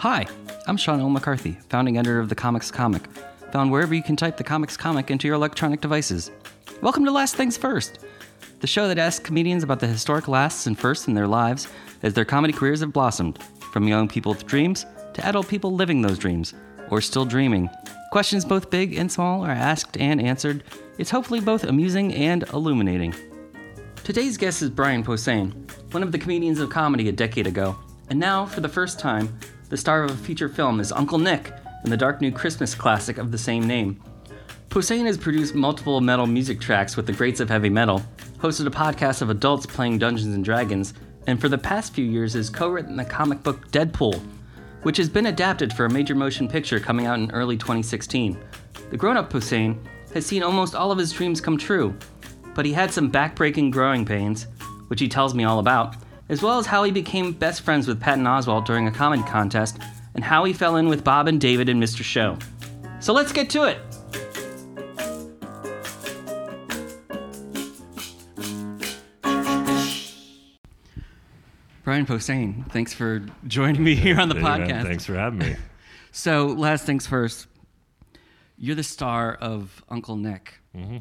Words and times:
Hi, 0.00 0.26
I'm 0.66 0.78
Sean 0.78 0.98
L. 0.98 1.10
McCarthy, 1.10 1.58
founding 1.68 1.98
editor 1.98 2.20
of 2.20 2.30
The 2.30 2.34
Comics 2.34 2.70
Comic, 2.70 3.06
found 3.52 3.70
wherever 3.70 3.92
you 3.92 4.02
can 4.02 4.16
type 4.16 4.38
The 4.38 4.42
Comics 4.42 4.74
Comic 4.74 5.10
into 5.10 5.26
your 5.26 5.34
electronic 5.34 5.82
devices. 5.82 6.30
Welcome 6.80 7.04
to 7.04 7.10
Last 7.10 7.36
Things 7.36 7.58
First, 7.58 7.98
the 8.60 8.66
show 8.66 8.88
that 8.88 8.96
asks 8.96 9.22
comedians 9.22 9.62
about 9.62 9.78
the 9.78 9.86
historic 9.86 10.26
lasts 10.26 10.66
and 10.66 10.78
firsts 10.78 11.06
in 11.06 11.12
their 11.12 11.26
lives 11.26 11.68
as 12.02 12.14
their 12.14 12.24
comedy 12.24 12.54
careers 12.54 12.80
have 12.80 12.94
blossomed, 12.94 13.42
from 13.72 13.86
young 13.86 14.08
people 14.08 14.32
with 14.32 14.46
dreams 14.46 14.86
to 15.12 15.26
adult 15.26 15.48
people 15.48 15.74
living 15.74 16.00
those 16.00 16.18
dreams, 16.18 16.54
or 16.88 17.02
still 17.02 17.26
dreaming. 17.26 17.68
Questions 18.10 18.46
both 18.46 18.70
big 18.70 18.96
and 18.96 19.12
small 19.12 19.44
are 19.44 19.50
asked 19.50 19.98
and 19.98 20.18
answered. 20.18 20.64
It's 20.96 21.10
hopefully 21.10 21.40
both 21.40 21.64
amusing 21.64 22.14
and 22.14 22.44
illuminating. 22.54 23.14
Today's 24.02 24.38
guest 24.38 24.62
is 24.62 24.70
Brian 24.70 25.04
Posehn, 25.04 25.52
one 25.92 26.02
of 26.02 26.10
the 26.10 26.18
comedians 26.18 26.58
of 26.58 26.70
comedy 26.70 27.10
a 27.10 27.12
decade 27.12 27.46
ago, 27.46 27.76
and 28.08 28.18
now, 28.18 28.46
for 28.46 28.62
the 28.62 28.68
first 28.68 28.98
time, 28.98 29.38
the 29.70 29.76
star 29.76 30.02
of 30.02 30.10
a 30.10 30.16
feature 30.16 30.48
film 30.48 30.80
is 30.80 30.90
Uncle 30.90 31.18
Nick 31.18 31.52
in 31.84 31.90
the 31.90 31.96
dark 31.96 32.20
new 32.20 32.32
Christmas 32.32 32.74
classic 32.74 33.18
of 33.18 33.30
the 33.30 33.38
same 33.38 33.66
name. 33.66 34.02
Posehn 34.68 35.06
has 35.06 35.16
produced 35.16 35.54
multiple 35.54 36.00
metal 36.00 36.26
music 36.26 36.60
tracks 36.60 36.96
with 36.96 37.06
the 37.06 37.12
greats 37.12 37.38
of 37.38 37.48
heavy 37.48 37.70
metal, 37.70 38.02
hosted 38.38 38.66
a 38.66 38.70
podcast 38.70 39.22
of 39.22 39.30
adults 39.30 39.66
playing 39.66 39.98
Dungeons 39.98 40.34
and 40.34 40.44
Dragons, 40.44 40.92
and 41.28 41.40
for 41.40 41.48
the 41.48 41.56
past 41.56 41.94
few 41.94 42.04
years 42.04 42.34
has 42.34 42.50
co-written 42.50 42.96
the 42.96 43.04
comic 43.04 43.44
book 43.44 43.70
Deadpool, 43.70 44.20
which 44.82 44.96
has 44.96 45.08
been 45.08 45.26
adapted 45.26 45.72
for 45.72 45.84
a 45.84 45.90
major 45.90 46.16
motion 46.16 46.48
picture 46.48 46.80
coming 46.80 47.06
out 47.06 47.20
in 47.20 47.30
early 47.30 47.56
2016. 47.56 48.36
The 48.90 48.96
grown-up 48.96 49.32
Posehn 49.32 49.78
has 50.14 50.26
seen 50.26 50.42
almost 50.42 50.74
all 50.74 50.90
of 50.90 50.98
his 50.98 51.12
dreams 51.12 51.40
come 51.40 51.56
true, 51.56 51.94
but 52.54 52.66
he 52.66 52.72
had 52.72 52.90
some 52.90 53.10
backbreaking 53.10 53.70
growing 53.70 54.04
pains, 54.04 54.48
which 54.88 55.00
he 55.00 55.08
tells 55.08 55.32
me 55.32 55.44
all 55.44 55.60
about, 55.60 55.94
as 56.30 56.40
well 56.42 56.58
as 56.58 56.64
how 56.66 56.84
he 56.84 56.92
became 56.92 57.32
best 57.32 57.60
friends 57.60 57.86
with 57.86 58.00
Patton 58.00 58.24
Oswalt 58.24 58.64
during 58.64 58.86
a 58.86 58.92
comedy 58.92 59.22
contest, 59.24 59.78
and 60.14 60.24
how 60.24 60.44
he 60.44 60.52
fell 60.52 60.76
in 60.76 60.88
with 60.88 61.04
Bob 61.04 61.28
and 61.28 61.40
David 61.40 61.68
and 61.68 61.82
Mr. 61.82 62.02
Show. 62.02 62.38
So 63.00 63.12
let's 63.12 63.32
get 63.32 63.50
to 63.50 63.64
it! 63.64 63.78
Brian 71.82 72.06
Posehn, 72.06 72.70
thanks 72.70 72.94
for 72.94 73.24
joining 73.46 73.82
me 73.82 73.94
here 73.94 74.20
on 74.20 74.28
the 74.28 74.36
Hey, 74.36 74.42
man, 74.42 74.60
podcast. 74.60 74.82
thanks 74.84 75.04
for 75.04 75.14
having 75.14 75.38
me. 75.40 75.56
So, 76.12 76.46
last 76.48 76.86
things 76.86 77.06
first, 77.06 77.46
you're 78.58 78.74
the 78.74 78.82
star 78.82 79.32
of 79.34 79.84
Uncle 79.88 80.16
Nick. 80.16 80.54
Mm-hmm. 80.76 80.96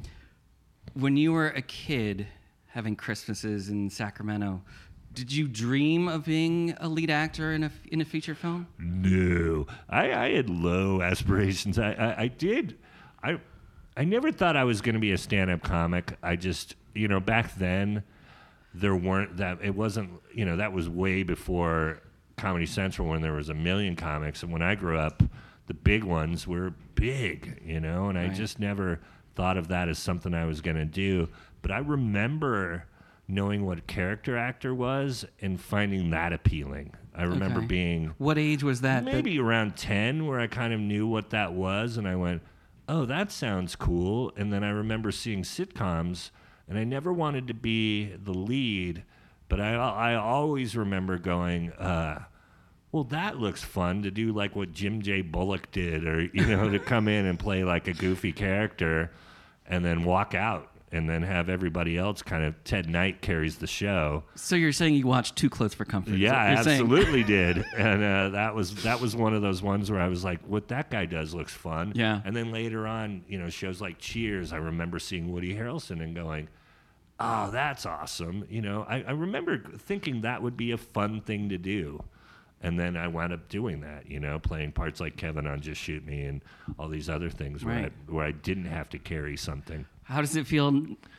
When 0.94 1.17
you 1.17 1.31
were 1.33 1.47
a 1.47 1.63
kid 1.63 2.27
having 2.67 2.95
Christmases 2.95 3.69
in 3.69 3.89
Sacramento, 3.89 4.61
did 5.14 5.32
you 5.32 5.48
dream 5.48 6.08
of 6.08 6.26
being 6.26 6.76
a 6.80 6.88
lead 6.88 7.10
actor 7.10 7.54
in 7.54 7.64
a, 7.64 7.72
in 7.92 8.02
a 8.02 8.06
feature 8.06 8.36
film? 8.36 8.68
no, 8.78 9.68
I, 9.90 10.14
I 10.14 10.30
had 10.32 10.50
low 10.50 11.02
aspirations. 11.02 11.80
I, 11.80 11.92
I, 11.94 12.22
I 12.24 12.28
did. 12.28 12.78
I 13.24 13.40
I 13.98 14.06
never 14.06 14.32
thought 14.32 14.56
I 14.56 14.64
was 14.64 14.80
going 14.80 14.94
to 14.94 15.00
be 15.00 15.12
a 15.12 15.18
stand-up 15.18 15.62
comic. 15.62 16.18
I 16.24 16.38
just, 16.38 16.76
you 16.94 17.10
know, 17.10 17.20
back 17.20 17.56
then 17.56 18.04
there 18.74 18.96
weren't 18.96 19.38
that. 19.38 19.60
It 19.62 19.76
wasn't, 19.76 20.12
you 20.34 20.46
know, 20.46 20.56
that 20.56 20.72
was 20.72 20.88
way 20.88 21.24
before 21.24 22.02
Comedy 22.38 22.66
Central 22.66 23.10
when 23.10 23.22
there 23.22 23.34
was 23.34 23.50
a 23.50 23.54
million 23.54 23.98
comics. 23.98 24.42
And 24.42 24.54
when 24.54 24.62
I 24.62 24.76
grew 24.76 24.98
up, 24.98 25.22
the 25.68 25.74
big 25.74 26.06
ones 26.06 26.48
were 26.48 26.74
big, 26.96 27.62
you 27.66 27.82
know, 27.82 28.08
and 28.08 28.18
I 28.18 28.30
just 28.30 28.58
never 28.58 29.02
thought 29.36 29.58
of 29.58 29.68
that 29.68 29.90
as 29.90 30.00
something 30.00 30.34
I 30.34 30.46
was 30.46 30.62
going 30.62 30.78
to 30.78 30.86
do. 30.86 31.28
But 31.62 31.72
I 31.72 31.80
remember 31.80 32.86
knowing 33.30 33.63
what 33.66 33.77
a 33.77 33.81
character 33.81 34.35
actor 34.35 34.73
was 34.73 35.23
and 35.40 35.62
finding 35.62 36.09
that 36.09 36.34
appealing. 36.34 36.91
I 37.13 37.23
remember 37.23 37.59
Okay. 37.59 37.67
being 37.67 38.13
What 38.17 38.38
age 38.40 38.63
was 38.63 38.81
that? 38.81 39.06
that- 39.06 39.13
maybe 39.13 39.40
around 39.40 39.75
10 39.78 40.25
where 40.25 40.40
I 40.40 40.47
kind 40.47 40.73
of 40.73 40.79
knew 40.79 41.06
what 41.07 41.29
that 41.29 41.53
was 41.53 41.95
and 41.97 42.07
I 42.07 42.16
went, 42.16 42.41
"Oh, 42.88 43.06
that 43.06 43.31
sounds 43.31 43.75
cool." 43.75 44.34
And 44.35 44.51
then 44.51 44.63
I 44.63 44.69
remember 44.72 45.12
seeing 45.12 45.44
sitcoms 45.44 46.31
and 46.68 46.78
I 46.78 46.84
never 46.84 47.13
wanted 47.13 47.47
to 47.47 47.53
be 47.53 48.06
the 48.16 48.34
lead, 48.34 49.03
but 49.47 49.59
I 49.62 49.73
I 49.75 50.16
always 50.16 50.75
remember 50.75 51.18
going, 51.19 51.72
uh 51.73 52.23
well, 52.91 53.03
that 53.03 53.38
looks 53.38 53.63
fun 53.63 54.01
to 54.01 54.09
do 54.09 54.31
like 54.34 54.56
what 54.56 54.73
Jim 54.73 55.03
J. 55.03 55.22
Bullock 55.22 55.69
did, 55.72 56.07
or, 56.07 56.22
you 56.34 56.47
know, 56.47 56.69
to 56.72 56.79
come 56.79 57.07
in 57.07 57.28
and 57.28 57.38
play 57.38 57.63
like 57.63 57.88
a 57.88 57.94
goofy 57.94 58.31
character 58.31 59.12
and 59.68 59.85
then 59.85 60.03
walk 60.03 60.34
out 60.34 60.69
and 60.91 61.09
then 61.09 61.22
have 61.22 61.50
everybody 61.50 61.97
else 61.97 62.22
kind 62.22 62.44
of, 62.44 62.63
Ted 62.63 62.89
Knight 62.89 63.22
carries 63.22 63.57
the 63.57 63.67
show. 63.67 64.23
so 64.35 64.55
you're 64.55 64.72
saying 64.72 64.95
you 64.95 65.05
watched 65.07 65.35
Too 65.35 65.50
Close 65.50 65.73
for 65.73 65.85
Comfort? 65.85 66.16
Yeah, 66.16 66.35
I 66.35 66.47
absolutely 66.51 67.23
did, 67.38 67.63
and 67.77 68.03
uh, 68.03 68.29
that 68.29 68.55
was 68.55 68.83
that 68.83 69.00
was 69.00 69.16
one 69.16 69.33
of 69.33 69.41
those 69.41 69.61
ones 69.61 69.91
where 69.91 70.01
I 70.01 70.07
was 70.07 70.23
like, 70.23 70.41
"What 70.47 70.67
that 70.69 70.89
guy 70.89 71.05
does 71.05 71.33
looks 71.33 71.53
fun." 71.53 71.94
Yeah. 71.95 72.22
And 72.25 72.35
then 72.35 72.51
later 72.51 72.88
on, 72.88 73.23
you 73.27 73.38
know, 73.39 73.50
shows 73.50 73.81
like 73.81 74.00
Cheers, 74.00 74.51
I 74.53 74.57
remember 74.57 75.00
seeing 75.00 75.31
Woody 75.31 75.53
Harrelson 75.55 76.01
and 76.01 76.16
going, 76.16 76.47
"Oh, 77.19 77.51
that's 77.51 77.85
awesome!" 77.85 78.45
You 78.50 78.61
know, 78.61 78.85
I, 78.88 79.03
I 79.03 79.11
remember 79.11 79.57
thinking 79.77 80.21
that 80.21 80.41
would 80.41 80.57
be 80.57 80.71
a 80.71 80.77
fun 80.77 81.21
thing 81.21 81.50
to 81.50 81.57
do, 81.57 82.03
and 82.62 82.80
then 82.80 82.97
I 82.97 83.08
wound 83.08 83.34
up 83.34 83.47
doing 83.50 83.81
that. 83.81 84.09
You 84.09 84.20
know, 84.20 84.40
playing 84.40 84.72
parts 84.74 85.00
like 85.00 85.16
Kevin 85.18 85.47
on 85.47 85.62
Just 85.62 85.81
Shoot 85.81 86.06
Me 86.06 86.24
and 86.24 86.42
all 86.78 86.88
these 86.88 87.09
other 87.09 87.30
things 87.30 87.64
where 87.64 87.75
Right. 87.84 87.92
I, 88.08 88.12
where 88.12 88.25
I 88.25 88.31
didn't 88.31 88.66
have 88.66 88.90
to 88.90 89.00
carry 89.00 89.38
something. 89.38 89.86
How 90.03 90.22
does 90.22 90.36
it 90.36 90.47
feel 90.47 90.72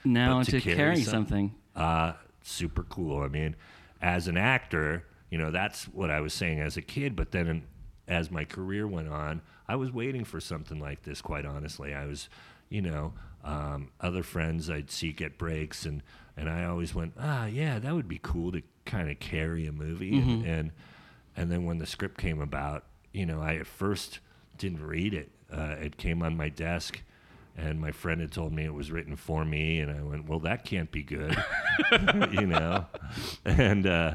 now 0.05 0.43
to, 0.43 0.51
to 0.51 0.61
carry, 0.61 0.77
carry 0.77 1.03
something? 1.03 1.55
uh, 1.77 2.13
super 2.43 2.83
cool. 2.85 3.23
I 3.23 3.29
mean, 3.29 3.55
as 4.03 4.27
an 4.29 4.37
actor, 4.37 5.05
you 5.31 5.39
know, 5.39 5.51
that's 5.51 5.85
what 5.85 6.11
I 6.11 6.21
was 6.21 6.33
saying 6.35 6.61
as 6.61 6.77
a 6.77 6.83
kid. 6.83 7.15
But 7.15 7.31
then 7.31 7.47
in, 7.47 7.63
as 8.09 8.31
my 8.31 8.45
career 8.45 8.87
went 8.89 9.09
on, 9.09 9.43
I 9.69 9.77
was 9.77 9.93
waiting 9.93 10.25
for 10.25 10.41
something 10.41 10.81
like 10.81 11.03
this, 11.05 11.21
quite 11.23 11.47
honestly. 11.47 11.95
I 11.95 12.07
was, 12.07 12.29
you 12.69 12.83
know, 12.83 13.13
um, 13.45 13.91
other 14.01 14.23
friends 14.25 14.69
I'd 14.69 14.91
see 14.91 15.13
get 15.13 15.39
breaks, 15.39 15.87
and, 15.87 16.03
and 16.37 16.51
I 16.51 16.65
always 16.65 16.93
went, 16.95 17.13
ah, 17.19 17.47
yeah, 17.47 17.79
that 17.79 17.95
would 17.95 18.09
be 18.09 18.19
cool 18.21 18.51
to 18.53 18.63
kind 18.85 19.09
of 19.09 19.21
carry 19.21 19.67
a 19.67 19.73
movie. 19.73 20.19
And, 20.19 20.45
and, 20.45 20.71
and 21.41 21.51
then 21.51 21.65
when 21.65 21.79
the 21.79 21.87
script 21.87 22.19
came 22.19 22.41
about, 22.41 22.85
you 23.13 23.25
know, 23.25 23.41
I 23.41 23.55
at 23.55 23.67
first 23.67 24.19
didn't 24.59 24.87
read 24.87 25.15
it. 25.15 25.31
Uh, 25.51 25.75
it 25.81 25.97
came 25.97 26.23
on 26.23 26.37
my 26.37 26.51
desk. 26.51 27.01
And 27.57 27.81
my 27.81 27.93
friend 27.93 28.21
had 28.21 28.31
told 28.31 28.53
me 28.53 28.65
it 28.65 28.75
was 28.75 28.93
written 28.93 29.17
for 29.17 29.45
me, 29.45 29.81
and 29.81 29.91
I 29.91 30.03
went, 30.03 30.29
"Well, 30.29 30.39
that 30.41 30.65
can't 30.65 30.91
be 30.91 31.03
good." 31.03 31.37
you 32.31 32.47
know, 32.47 32.87
and 33.45 33.87
uh, 33.87 34.15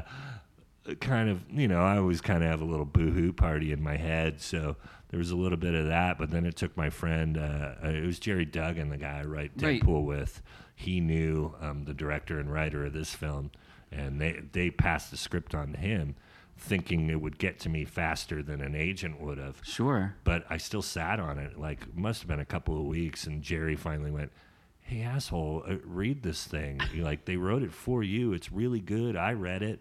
kind 1.00 1.28
of, 1.28 1.42
you 1.52 1.68
know, 1.68 1.82
I 1.82 1.98
always 1.98 2.20
kind 2.20 2.42
of 2.42 2.50
have 2.50 2.60
a 2.60 2.64
little 2.64 2.86
boohoo 2.86 3.32
party 3.32 3.72
in 3.72 3.82
my 3.82 3.96
head, 3.96 4.40
so 4.40 4.76
there 5.08 5.18
was 5.18 5.30
a 5.30 5.36
little 5.36 5.58
bit 5.58 5.74
of 5.74 5.86
that. 5.88 6.18
But 6.18 6.30
then 6.30 6.46
it 6.46 6.56
took 6.56 6.76
my 6.76 6.90
friend, 6.90 7.36
uh, 7.36 7.74
it 7.82 8.06
was 8.06 8.18
Gerry 8.18 8.46
Duggan, 8.46 8.88
the 8.88 8.96
guy 8.96 9.20
I 9.20 9.24
write 9.24 9.52
Right. 9.56 9.80
Deadpool 9.80 10.04
with. 10.04 10.42
He 10.74 11.00
knew 11.00 11.54
um, 11.60 11.84
the 11.84 11.94
director 11.94 12.40
and 12.40 12.52
writer 12.52 12.86
of 12.86 12.92
this 12.94 13.14
film, 13.14 13.50
and 13.92 14.20
they 14.20 14.40
they 14.52 14.70
passed 14.70 15.10
the 15.10 15.16
script 15.16 15.54
on 15.54 15.72
to 15.72 15.78
him, 15.78 16.16
thinking 16.56 17.10
it 17.10 17.20
would 17.20 17.38
get 17.38 17.60
to 17.60 17.68
me 17.68 17.84
faster 17.84 18.42
than 18.42 18.60
an 18.60 18.74
agent 18.74 19.20
would 19.20 19.38
have 19.38 19.60
Sure. 19.62 20.14
but 20.24 20.44
I 20.48 20.56
still 20.56 20.82
sat 20.82 21.20
on 21.20 21.38
it. 21.38 21.58
Like, 21.58 21.94
must 21.94 22.20
have 22.22 22.28
been 22.28 22.40
a 22.40 22.44
couple 22.46 22.78
of 22.80 22.86
weeks, 22.86 23.26
and 23.26 23.42
Gerry 23.42 23.76
finally 23.76 24.10
went, 24.10 24.32
"Hey, 24.80 25.02
asshole, 25.02 25.64
uh, 25.68 25.76
read 25.84 26.22
this 26.22 26.46
thing. 26.46 26.80
You're 26.94 27.04
like, 27.04 27.24
they 27.26 27.36
wrote 27.36 27.62
it 27.62 27.72
for 27.72 28.02
you. 28.02 28.32
It's 28.32 28.50
really 28.50 28.80
good. 28.80 29.16
I 29.16 29.32
read 29.32 29.62
it. 29.62 29.80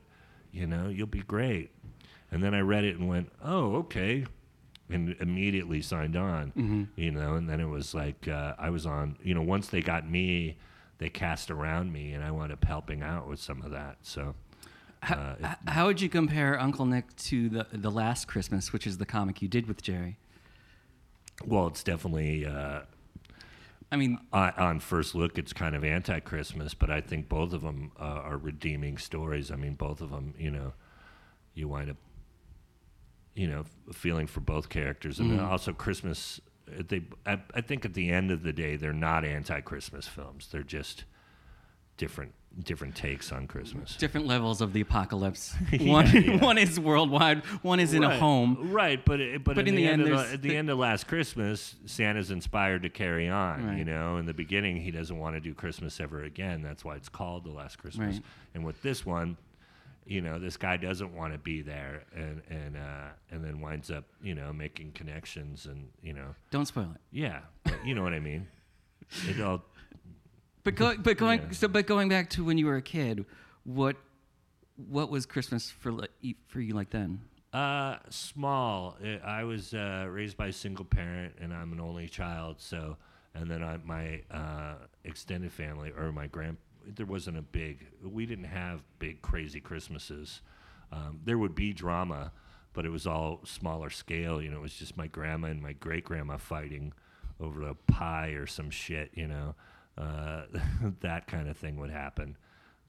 You 0.51 0.67
know, 0.67 0.89
you'll 0.89 1.07
be 1.07 1.21
great." 1.21 1.71
And 2.31 2.43
then 2.43 2.53
I 2.53 2.59
read 2.59 2.83
it 2.83 2.97
and 2.97 3.07
went, 3.07 3.31
"Oh, 3.41 3.75
okay," 3.77 4.25
and 4.89 5.15
immediately 5.19 5.81
signed 5.81 6.15
on. 6.17 6.87
You 6.95 7.11
know, 7.11 7.35
and 7.35 7.49
then 7.49 7.59
it 7.61 7.69
was 7.69 7.93
like 7.95 8.27
uh, 8.27 8.53
I 8.59 8.69
was 8.69 8.85
on. 8.85 9.17
You 9.23 9.33
know, 9.33 9.41
once 9.41 9.67
they 9.69 9.81
got 9.81 10.09
me, 10.09 10.57
they 10.97 11.09
cast 11.09 11.49
around 11.51 11.91
me, 11.93 12.11
and 12.13 12.23
I 12.23 12.31
wound 12.31 12.51
up 12.51 12.65
helping 12.65 13.01
out 13.01 13.27
with 13.29 13.39
some 13.39 13.61
of 13.61 13.71
that. 13.71 13.97
So. 14.01 14.35
How, 15.05 15.15
Uh, 15.15 15.35
it- 15.39 15.69
how 15.69 15.85
would 15.87 16.01
you 16.01 16.09
compare 16.09 16.59
Uncle 16.59 16.85
Nick 16.85 17.15
to 17.17 17.49
the 17.49 17.67
the 17.71 17.91
last 17.91 18.27
Christmas, 18.27 18.73
which 18.73 18.85
is 18.87 18.97
the 18.97 19.05
comic 19.05 19.41
you 19.41 19.47
did 19.47 19.67
with 19.67 19.81
Gerry? 19.81 20.17
Well, 21.45 21.67
it's 21.67 21.83
definitely 21.83 22.45
uh, 22.45 22.81
I 23.91 23.97
mean, 23.97 24.17
on, 24.33 24.51
on 24.57 24.79
first 24.79 25.13
look, 25.15 25.37
it's 25.37 25.53
kind 25.53 25.75
of 25.75 25.83
anti-Christmas, 25.83 26.73
but 26.73 26.89
I 26.89 27.01
think 27.01 27.29
both 27.29 27.53
of 27.53 27.61
them 27.61 27.91
uh, 27.99 28.03
are 28.03 28.37
redeeming 28.37 28.97
stories. 28.97 29.51
I 29.51 29.55
mean, 29.57 29.75
both 29.75 30.01
of 30.01 30.09
them, 30.09 30.33
you 30.39 30.49
know, 30.49 30.73
you 31.53 31.67
wind 31.67 31.91
up, 31.91 31.97
you 33.35 33.47
know, 33.47 33.63
feeling 33.93 34.25
for 34.27 34.39
both 34.39 34.69
characters, 34.69 35.19
and 35.19 35.29
then 35.31 35.39
also 35.39 35.71
Christmas. 35.71 36.41
uh, 36.67 36.81
They, 36.87 37.03
I, 37.27 37.39
I 37.53 37.61
think, 37.61 37.85
at 37.85 37.93
the 37.93 38.09
end 38.09 38.31
of 38.31 38.41
the 38.41 38.51
day, 38.53 38.75
they're 38.75 38.91
not 38.91 39.23
anti-Christmas 39.23 40.07
films. 40.07 40.47
They're 40.51 40.63
just 40.63 41.05
different, 41.97 42.33
different 42.63 42.95
takes 42.95 43.31
on 43.31 43.47
Christmas. 43.47 43.95
different 43.97 44.27
levels 44.27 44.61
of 44.61 44.71
the 44.73 44.81
apocalypse. 44.81 45.53
One 45.81 46.07
yeah. 46.07 46.37
one 46.43 46.57
is 46.57 46.79
worldwide, 46.79 47.39
one 47.63 47.79
is 47.79 47.93
in 47.93 48.03
a 48.03 48.17
home. 48.17 48.71
right? 48.71 49.03
But 49.03 49.19
it- 49.19 49.43
but, 49.43 49.55
But 49.55 49.67
in, 49.67 49.75
the, 49.75 49.85
end, 49.87 50.01
of 50.03 50.09
the, 50.09 50.15
at 50.33 50.41
the, 50.41 50.49
the- 50.49 50.57
end 50.57 50.69
of 50.69 50.77
Last 50.77 51.07
Christmas, 51.07 51.75
Santa's 51.85 52.31
inspired 52.31 52.83
to 52.83 52.89
carry 52.89 53.27
on. 53.27 53.67
Right. 53.67 53.77
You 53.77 53.85
know, 53.85 54.17
in 54.17 54.25
the 54.25 54.33
beginning, 54.33 54.77
he 54.77 54.91
doesn't 54.91 55.17
want 55.17 55.35
to 55.35 55.39
do 55.41 55.53
Christmas 55.53 55.99
ever 55.99 56.23
again. 56.23 56.61
That's 56.61 56.85
why 56.85 56.95
it's 56.95 57.09
called 57.09 57.43
the 57.43 57.51
Last 57.51 57.77
Christmas. 57.77 58.15
Right. 58.15 58.23
And 58.53 58.63
with 58.65 58.81
this 58.81 59.05
one, 59.05 59.35
you 60.07 60.21
know, 60.21 60.37
this 60.39 60.55
guy 60.55 60.77
doesn't 60.77 61.13
want 61.15 61.33
to 61.33 61.39
be 61.39 61.61
there, 61.63 62.03
and 62.15 62.41
and 62.49 62.77
uh, 62.77 63.07
and 63.31 63.43
then 63.43 63.59
winds 63.59 63.89
up, 63.89 64.03
you 64.21 64.35
know, 64.35 64.53
making 64.53 64.91
connections, 64.91 65.65
and 65.65 65.87
you 66.03 66.13
know, 66.13 66.35
Don't 66.51 66.67
spoil 66.67 66.91
it. 66.93 67.01
yeah, 67.11 67.39
but 67.63 67.83
you 67.83 67.95
know 67.95 68.03
what 68.03 68.13
I 68.13 68.19
mean. 68.19 68.47
It 69.27 69.41
all 69.41 69.63
But 70.65 70.75
going, 70.75 71.01
but 71.01 71.15
going, 71.17 71.39
Yeah. 71.41 71.51
so 71.51 71.67
but 71.67 71.85
going 71.87 72.09
back 72.09 72.29
to 72.31 72.43
when 72.43 72.57
you 72.57 72.65
were 72.65 72.75
a 72.75 72.81
kid, 72.81 73.25
what 73.63 73.95
what 74.89 75.09
was 75.09 75.25
Christmas 75.25 75.71
for 75.71 75.91
li- 75.91 76.35
for 76.47 76.59
you 76.59 76.73
like 76.73 76.89
then? 76.89 77.21
Uh, 77.53 77.97
small. 78.09 78.97
I 79.23 79.43
was 79.45 79.73
uh, 79.73 80.07
raised 80.09 80.35
by 80.35 80.47
a 80.47 80.51
single 80.53 80.83
parent, 80.83 81.35
and 81.39 81.53
I'm 81.53 81.71
an 81.71 81.79
only 81.79 82.09
child. 82.09 82.57
So, 82.59 82.97
and 83.33 83.49
then 83.49 83.63
I, 83.63 83.77
my 83.85 84.21
uh, 84.29 84.73
extended 85.05 85.53
family 85.53 85.93
or 85.97 86.11
my 86.11 86.27
grand, 86.27 86.57
there 86.85 87.05
wasn't 87.05 87.37
a 87.37 87.41
big. 87.43 87.85
We 88.03 88.25
didn't 88.25 88.45
have 88.45 88.81
big 88.99 89.21
crazy 89.21 89.61
Christmases. 89.61 90.41
Um, 90.91 91.19
there 91.23 91.37
would 91.37 91.55
be 91.55 91.71
drama, 91.73 92.31
but 92.73 92.85
it 92.85 92.89
was 92.89 93.05
all 93.07 93.39
smaller 93.45 93.89
scale. 93.91 94.41
You 94.41 94.49
know, 94.49 94.57
it 94.57 94.61
was 94.63 94.73
just 94.75 94.97
my 94.97 95.07
grandma 95.07 95.47
and 95.49 95.61
my 95.61 95.73
great 95.73 96.03
grandma 96.05 96.37
fighting 96.37 96.91
over 97.39 97.61
a 97.69 97.75
pie 97.75 98.29
or 98.29 98.47
some 98.47 98.69
shit. 98.71 99.11
You 99.13 99.27
know, 99.27 99.55
that 101.01 101.27
kind 101.27 101.47
of 101.49 101.57
thing 101.57 101.77
would 101.77 101.89
happen. 101.91 102.37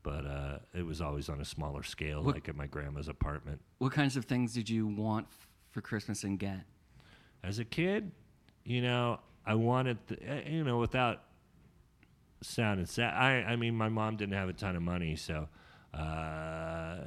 But 0.02 0.24
uh, 0.26 0.58
it 0.72 0.84
was 0.86 1.00
always 1.00 1.28
on 1.28 1.40
a 1.40 1.44
smaller 1.44 1.82
scale, 1.82 2.22
What- 2.22 2.34
like 2.36 2.48
at 2.48 2.56
my 2.56 2.66
grandma's 2.66 3.08
apartment. 3.08 3.60
What 3.78 3.92
kinds 3.92 4.16
of 4.16 4.24
things 4.24 4.52
did 4.54 4.68
you 4.70 4.86
want 4.86 5.26
f- 5.28 5.48
for 5.70 5.80
Christmas 5.80 6.24
and 6.24 6.38
get? 6.38 6.60
as 7.44 7.58
a 7.60 7.64
kid, 7.64 8.10
you 8.64 8.82
know, 8.82 9.20
I 9.44 9.54
wanted, 9.54 9.98
the, 10.08 10.20
eh, 10.28 10.48
you 10.50 10.64
know, 10.64 10.78
without 10.78 11.22
sounding 12.42 12.86
sad. 12.86 13.14
I, 13.14 13.52
I 13.52 13.56
mean, 13.56 13.76
my 13.76 13.88
mom 13.88 14.16
didn't 14.16 14.34
have 14.34 14.48
a 14.48 14.52
ton 14.52 14.74
of 14.74 14.82
money, 14.82 15.14
so 15.14 15.48
uh, 15.94 16.98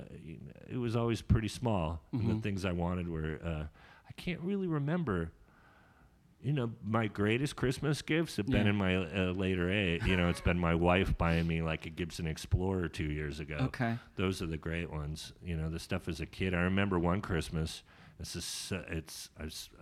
it 0.70 0.78
was 0.78 0.96
always 0.96 1.22
pretty 1.22 1.48
small. 1.50 2.02
And 2.14 2.30
the 2.38 2.42
things 2.42 2.64
I 2.64 2.72
wanted 2.72 3.10
were, 3.10 3.40
uh, 3.44 3.64
I 4.08 4.12
can't 4.16 4.40
really 4.42 4.68
remember. 4.68 5.32
You 6.42 6.54
know, 6.54 6.72
my 6.86 7.08
greatest 7.08 7.58
Christmas 7.58 8.02
gifts 8.02 8.38
have 8.38 8.46
been 8.48 8.64
Yeah. 8.64 8.70
in 8.70 8.76
my 8.78 8.96
uh, 8.96 9.32
later 9.34 9.70
age. 9.70 10.06
You 10.06 10.16
know, 10.16 10.30
it's 10.30 10.40
been 10.40 10.58
my 10.58 10.74
wife 10.74 11.18
buying 11.18 11.46
me 11.48 11.62
like 11.62 11.86
a 11.86 11.90
Gibson 11.90 12.28
Explorer 12.28 12.88
two 12.88 13.12
years 13.12 13.42
ago. 13.42 13.58
Okay. 13.64 13.98
Those 14.16 14.42
are 14.42 14.46
the 14.48 14.58
great 14.58 14.90
ones. 14.90 15.34
You 15.44 15.58
know, 15.58 15.70
the 15.70 15.80
stuff 15.80 16.08
as 16.08 16.22
a 16.22 16.26
kid. 16.26 16.54
I 16.54 16.62
remember 16.62 16.98
one 16.98 17.20
Christmas. 17.20 17.84
This 18.20 18.38
is 18.38 18.46
su- 18.46 18.84
it's 18.90 19.30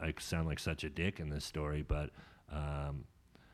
I 0.01 0.13
sound 0.19 0.48
like 0.48 0.57
such 0.59 0.83
a 0.83 0.89
dick 0.89 1.19
in 1.19 1.30
this 1.30 1.45
story, 1.45 1.83
but 1.88 2.09
um, 2.51 3.06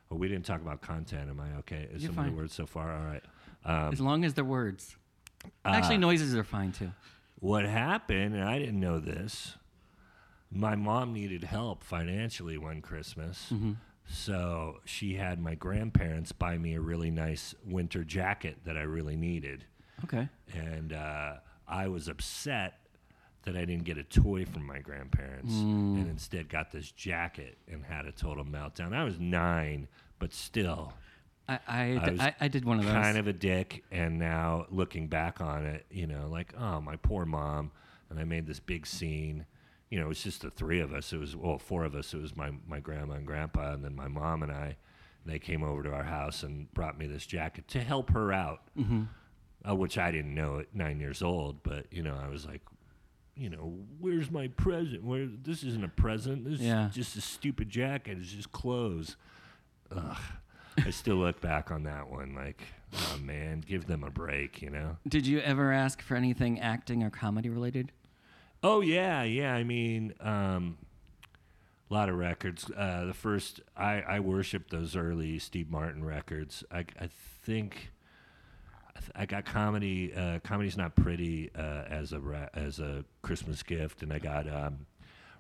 well, 0.10 0.18
we 0.20 0.28
didn't 0.30 0.46
talk 0.46 0.62
about 0.62 0.82
content. 0.82 1.30
Am 1.30 1.40
I 1.42 1.58
okay? 1.60 1.88
Is 1.94 2.04
You're 2.04 2.14
some 2.14 2.26
of 2.26 2.32
the 2.32 2.38
words 2.38 2.54
so 2.54 2.66
far? 2.66 2.94
All 2.96 3.06
right. 3.06 3.24
Um, 3.66 3.92
as 3.94 4.00
long 4.02 4.24
as 4.24 4.34
they're 4.34 4.44
words. 4.46 4.96
uh, 5.66 5.70
Actually, 5.70 5.98
noises 5.98 6.36
are 6.36 6.44
fine 6.46 6.72
too. 6.72 6.92
what 7.40 7.66
happened, 7.66 8.36
and 8.36 8.44
I 8.44 8.60
didn't 8.60 8.80
know 8.80 9.00
this. 9.00 9.56
My 10.54 10.76
mom 10.76 11.14
needed 11.14 11.44
help 11.44 11.84
financially 11.84 12.58
one 12.58 12.82
Christmas. 12.82 13.50
Mm-hmm. 13.52 13.72
So 14.08 14.80
she 14.86 15.16
had 15.16 15.40
my 15.42 15.56
grandparents 15.56 16.32
buy 16.32 16.58
me 16.58 16.76
a 16.76 16.82
really 16.82 17.10
nice 17.10 17.56
winter 17.66 18.04
jacket 18.04 18.58
that 18.66 18.78
I 18.78 18.82
really 18.84 19.16
needed. 19.16 19.66
Okay. 20.04 20.28
and 20.54 20.92
uh, 20.92 21.36
I 21.68 21.88
was 21.88 22.08
upset 22.10 22.80
that 23.44 23.56
I 23.56 23.64
didn't 23.64 23.86
get 23.86 23.98
a 23.98 24.04
toy 24.04 24.44
from 24.46 24.66
my 24.66 24.80
grandparents 24.80 25.54
Mm. 25.54 25.96
and 26.02 26.10
instead 26.10 26.50
got 26.50 26.72
this 26.72 26.92
jacket 26.92 27.58
and 27.72 27.86
had 27.86 28.06
a 28.06 28.12
total 28.12 28.44
meltdown. 28.44 28.94
I 28.94 29.04
was 29.06 29.18
nine, 29.20 29.88
but 30.20 30.34
still 30.34 30.94
I 31.48 31.60
I, 31.68 31.82
I 31.84 32.06
d- 32.06 32.12
was 32.12 32.20
I, 32.22 32.36
I 32.42 32.48
did 32.50 32.66
one 32.66 32.80
of 32.80 32.86
those. 32.86 32.94
kind 32.94 33.18
of 33.18 33.28
a 33.28 33.34
dick. 33.34 33.84
And 33.92 34.20
now 34.20 34.66
looking 34.70 35.08
back 35.08 35.40
on 35.40 35.66
it, 35.66 35.86
you 35.90 36.08
know, 36.08 36.28
like 36.30 36.54
oh 36.60 36.82
my 36.82 36.98
poor 36.98 37.26
mom, 37.26 37.72
and 38.10 38.20
I 38.20 38.24
made 38.26 38.46
this 38.46 38.60
big 38.60 38.86
scene. 38.86 39.46
You 39.90 40.00
know, 40.00 40.06
it 40.06 40.10
was 40.10 40.24
just 40.24 40.42
the 40.42 40.50
three 40.50 40.80
of 40.80 40.92
us. 40.94 41.14
It 41.14 41.18
was 41.20 41.36
well, 41.36 41.58
four 41.60 41.84
of 41.86 41.94
us. 41.96 42.14
It 42.14 42.22
was 42.22 42.36
my 42.36 42.52
my 42.68 42.80
grandma 42.80 43.14
and 43.16 43.28
grandpa, 43.28 43.74
and 43.74 43.84
then 43.84 43.96
my 43.96 44.08
mom 44.08 44.42
and 44.44 44.52
I. 44.52 44.78
They 45.26 45.40
came 45.40 45.64
over 45.64 45.84
to 45.84 45.92
our 45.94 46.04
house 46.04 46.44
and 46.44 46.72
brought 46.74 46.98
me 46.98 47.08
this 47.08 47.26
jacket 47.26 47.68
to 47.70 47.80
help 47.82 48.10
her 48.12 48.34
out 48.34 48.62
Mm-hmm. 48.78 49.04
uh, 49.70 49.74
which 49.76 49.98
I 49.98 50.12
didn't 50.12 50.36
know 50.36 50.60
at 50.60 50.74
nine 50.76 51.00
years 51.00 51.22
old. 51.22 51.64
But 51.64 51.86
you 51.92 52.02
know, 52.04 52.18
I 52.22 52.28
was 52.28 52.46
like, 52.46 52.62
you 53.36 53.50
know, 53.50 53.74
where's 54.00 54.30
my 54.32 54.48
present? 54.50 55.04
Where 55.04 55.26
this 55.28 55.64
isn't 55.64 55.84
a 55.84 55.88
present. 55.90 56.44
This 56.44 56.60
Yeah. 56.60 56.90
is 56.90 56.96
just 56.96 57.16
a 57.16 57.22
stupid 57.22 57.70
jacket. 57.70 58.18
It's 58.20 58.32
just 58.32 58.52
clothes. 58.52 59.16
Ugh. 59.96 60.18
I 60.84 60.90
still 60.90 61.18
look 61.18 61.40
back 61.40 61.70
on 61.72 61.84
that 61.84 62.10
one 62.10 62.34
like, 62.34 62.64
oh 62.96 63.20
man, 63.22 63.62
give 63.66 63.86
them 63.86 64.04
a 64.04 64.10
break, 64.10 64.60
you 64.62 64.72
know. 64.72 64.98
Did 65.08 65.28
you 65.28 65.40
ever 65.40 65.72
ask 65.72 66.02
for 66.02 66.16
anything 66.16 66.60
acting 66.60 67.04
or 67.04 67.12
comedy 67.12 67.48
related? 67.50 67.92
Oh 68.64 68.82
yeah, 68.82 69.24
yeah. 69.24 69.54
I 69.54 69.64
mean, 69.64 70.14
um, 70.22 70.78
a 71.90 71.94
lot 71.94 72.10
of 72.10 72.16
records. 72.16 72.72
Uh, 72.76 73.06
the 73.06 73.14
first, 73.14 73.60
I, 73.76 74.02
I 74.02 74.20
worshipped 74.22 74.72
those 74.72 74.96
early 74.96 75.38
Steve 75.40 75.70
Martin 75.70 76.04
records. 76.04 76.64
I, 76.72 76.86
I 77.00 77.10
think 77.44 77.92
I, 78.96 79.00
th- 79.00 79.12
I 79.16 79.26
got 79.26 79.46
comedy. 79.46 80.14
Uh, 80.14 80.40
Comedy's 80.40 80.78
not 80.78 80.96
pretty 80.96 81.52
uh, 81.56 81.84
as 81.90 82.14
a 82.14 82.20
ra- 82.20 82.50
as 82.54 82.80
a 82.80 83.04
Christmas 83.22 83.64
gift, 83.64 84.02
and 84.02 84.14
I 84.14 84.20
got 84.20 84.48
um, 84.52 84.86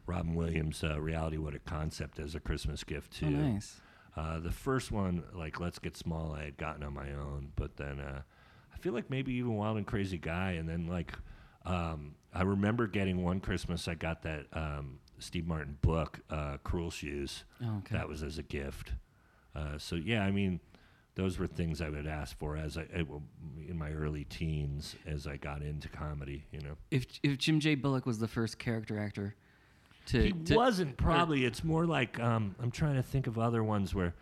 Robin 0.05 0.35
Williams' 0.35 0.83
uh, 0.83 0.99
Reality 0.99 1.37
What 1.37 1.55
a 1.55 1.59
Concept 1.59 2.19
as 2.19 2.35
a 2.35 2.39
Christmas 2.41 2.83
gift 2.83 3.13
too. 3.13 3.27
Oh, 3.27 3.29
nice. 3.29 3.79
Uh, 4.15 4.39
the 4.39 4.51
first 4.51 4.91
one, 4.91 5.23
like 5.33 5.59
Let's 5.59 5.79
Get 5.79 5.97
Small, 5.97 6.33
I 6.33 6.43
had 6.43 6.57
gotten 6.57 6.83
on 6.83 6.93
my 6.93 7.11
own, 7.13 7.51
but 7.55 7.77
then 7.77 7.99
uh, 7.99 8.21
I 8.73 8.77
feel 8.77 8.93
like 8.93 9.09
maybe 9.09 9.33
even 9.33 9.55
Wild 9.55 9.77
and 9.77 9.87
Crazy 9.87 10.19
Guy, 10.19 10.51
and 10.51 10.69
then 10.69 10.87
like 10.87 11.13
um, 11.65 12.15
I 12.33 12.44
remember 12.44 12.88
getting 12.88 13.24
one 13.24 13.39
Christmas, 13.39 13.88
I 13.88 13.94
got 13.95 14.24
that 14.24 14.45
um, 14.54 15.00
Steve 15.19 15.48
Martin 15.48 15.77
book, 15.81 16.19
uh, 16.30 16.57
Cruel 16.63 16.89
Shoes. 16.92 17.44
Oh, 17.63 17.77
okay. 17.80 17.95
That 17.95 18.07
was 18.10 18.24
as 18.24 18.38
a 18.38 18.44
gift. 18.44 18.94
Uh, 19.56 19.77
so 19.77 19.95
yeah, 19.95 20.24
I 20.24 20.31
mean, 20.31 20.60
those 21.15 21.38
were 21.38 21.45
things 21.48 21.80
I 21.80 21.89
would 21.89 22.07
ask 22.07 22.38
for 22.39 22.57
as 22.57 22.75
I, 22.77 22.86
in 23.68 23.77
my 23.77 23.92
early 23.92 24.24
teens 24.25 24.95
as 25.06 25.27
I 25.27 25.38
got 25.38 25.62
into 25.62 25.88
comedy. 25.89 26.44
You 26.51 26.62
know, 26.62 26.75
If 26.92 27.06
if 27.21 27.38
Jim 27.38 27.60
J. 27.60 27.75
Bullock 27.75 28.06
was 28.06 28.18
the 28.19 28.27
first 28.27 28.57
character 28.57 29.00
actor 29.00 29.36
to, 30.07 30.21
he 30.24 30.31
to- 30.31 30.56
wasn't 30.56 30.98
probably. 30.98 31.45
It's 31.45 31.63
more 31.63 31.86
like 31.86 32.19
um, 32.19 32.56
I'm 32.59 32.71
trying 32.71 32.95
to 32.95 33.04
think 33.04 33.27
of 33.27 33.38
other 33.38 33.63
ones 33.63 33.94
where 33.94 34.16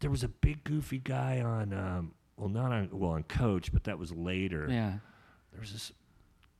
there 0.00 0.10
was 0.10 0.22
a 0.22 0.28
big 0.28 0.62
goofy 0.64 0.98
guy 0.98 1.40
on. 1.40 1.72
Um, 1.72 2.12
well, 2.36 2.48
not 2.48 2.70
on 2.70 2.88
well 2.92 3.10
on 3.10 3.24
Coach, 3.24 3.72
but 3.72 3.82
that 3.84 3.98
was 3.98 4.12
later. 4.12 4.68
yeah. 4.70 4.92
There 5.50 5.60
was 5.60 5.72
this. 5.72 5.92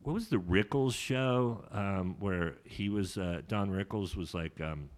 What 0.09 0.15
was 0.15 0.29
the 0.29 0.39
Rickles 0.39 0.95
show 0.95 1.67
um, 1.71 2.17
where 2.19 2.55
he 2.65 2.89
was? 2.89 3.19
Uh, 3.19 3.43
Don 3.47 3.69
Rickles 3.69 4.17
was 4.17 4.33
like. 4.33 4.59
Um, 4.59 4.89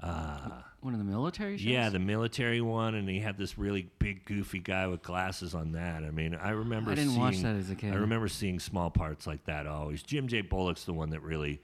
uh, 0.00 0.60
One 0.80 0.94
of 0.94 1.00
the 1.00 1.04
military 1.04 1.58
shows. 1.58 1.66
Yeah, 1.66 1.88
the 1.88 1.98
military 1.98 2.60
one, 2.60 2.94
and 2.94 3.08
he 3.08 3.18
had 3.18 3.36
this 3.36 3.58
really 3.58 3.90
big, 3.98 4.24
goofy 4.26 4.60
guy 4.60 4.86
with 4.86 5.02
glasses 5.02 5.56
on 5.56 5.72
that. 5.72 6.04
I 6.04 6.12
mean, 6.12 6.36
I 6.36 6.50
remember. 6.50 6.92
I 6.92 6.94
didn't 6.94 7.10
seeing, 7.10 7.20
watch 7.20 7.38
that 7.38 7.56
as 7.56 7.68
a 7.68 7.74
kid. 7.74 7.92
I 7.94 7.96
remember 7.96 8.28
seeing 8.28 8.60
small 8.60 8.90
parts 8.90 9.26
like 9.26 9.44
that 9.46 9.66
always. 9.66 10.04
Jim 10.04 10.28
J. 10.28 10.42
Bullock's 10.42 10.84
the 10.84 10.94
one 10.94 11.10
that 11.10 11.22
really 11.24 11.60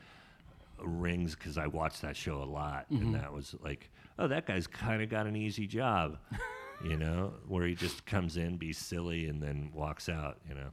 rings 0.83 1.37
because 1.37 1.59
I 1.59 1.69
watched 1.69 2.03
that 2.03 2.17
show 2.17 2.43
a 2.43 2.45
lot, 2.45 2.91
Mm-hmm. 2.91 3.05
and 3.05 3.15
that 3.15 3.33
was 3.33 3.55
like, 3.63 3.89
oh, 4.19 4.27
that 4.27 4.47
guy's 4.47 4.67
kind 4.67 5.01
of 5.01 5.11
got 5.11 5.29
an 5.29 5.37
easy 5.37 5.69
job, 5.69 6.19
you 6.85 6.97
know, 6.97 7.35
where 7.47 7.65
he 7.65 7.77
just 7.77 8.05
comes 8.05 8.37
in, 8.37 8.57
be 8.57 8.73
silly, 8.73 9.29
and 9.29 9.41
then 9.41 9.71
walks 9.73 10.09
out, 10.09 10.39
you 10.49 10.57
know. 10.57 10.71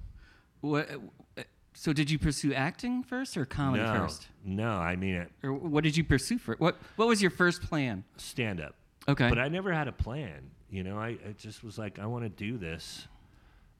What? 0.61 0.89
uh, 1.37 1.43
So 1.73 1.93
did 1.93 2.09
you 2.11 2.19
pursue 2.19 2.53
acting 2.53 3.03
first 3.03 3.35
or 3.37 3.45
comedy 3.45 3.83
no, 3.83 3.93
first? 4.07 4.27
no, 4.43 4.69
I 4.71 4.95
mean 4.95 5.15
it, 5.15 5.31
Or 5.43 5.53
what 5.53 5.83
did 5.83 5.95
you 5.97 6.03
pursue 6.03 6.37
first? 6.37 6.59
What 6.59 6.77
What 6.95 7.07
was 7.07 7.21
your 7.21 7.31
first 7.31 7.61
plan? 7.61 8.03
stand 8.17 8.59
up. 8.61 8.75
Okay. 9.07 9.29
But 9.29 9.39
I 9.39 9.47
never 9.47 9.71
had 9.73 9.87
a 9.87 9.91
plan. 9.91 10.51
You 10.69 10.83
know, 10.83 10.97
I, 10.97 11.17
I 11.27 11.33
just 11.37 11.63
was 11.63 11.77
like, 11.77 11.99
I 11.99 12.05
want 12.05 12.23
to 12.23 12.29
do 12.29 12.57
this. 12.57 13.07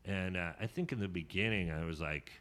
And 0.05 0.35
uh, 0.35 0.53
I 0.59 0.65
think 0.67 0.91
in 0.91 0.99
the 0.99 1.07
beginning, 1.07 1.71
I 1.71 1.85
was 1.85 2.01
like, 2.01 2.31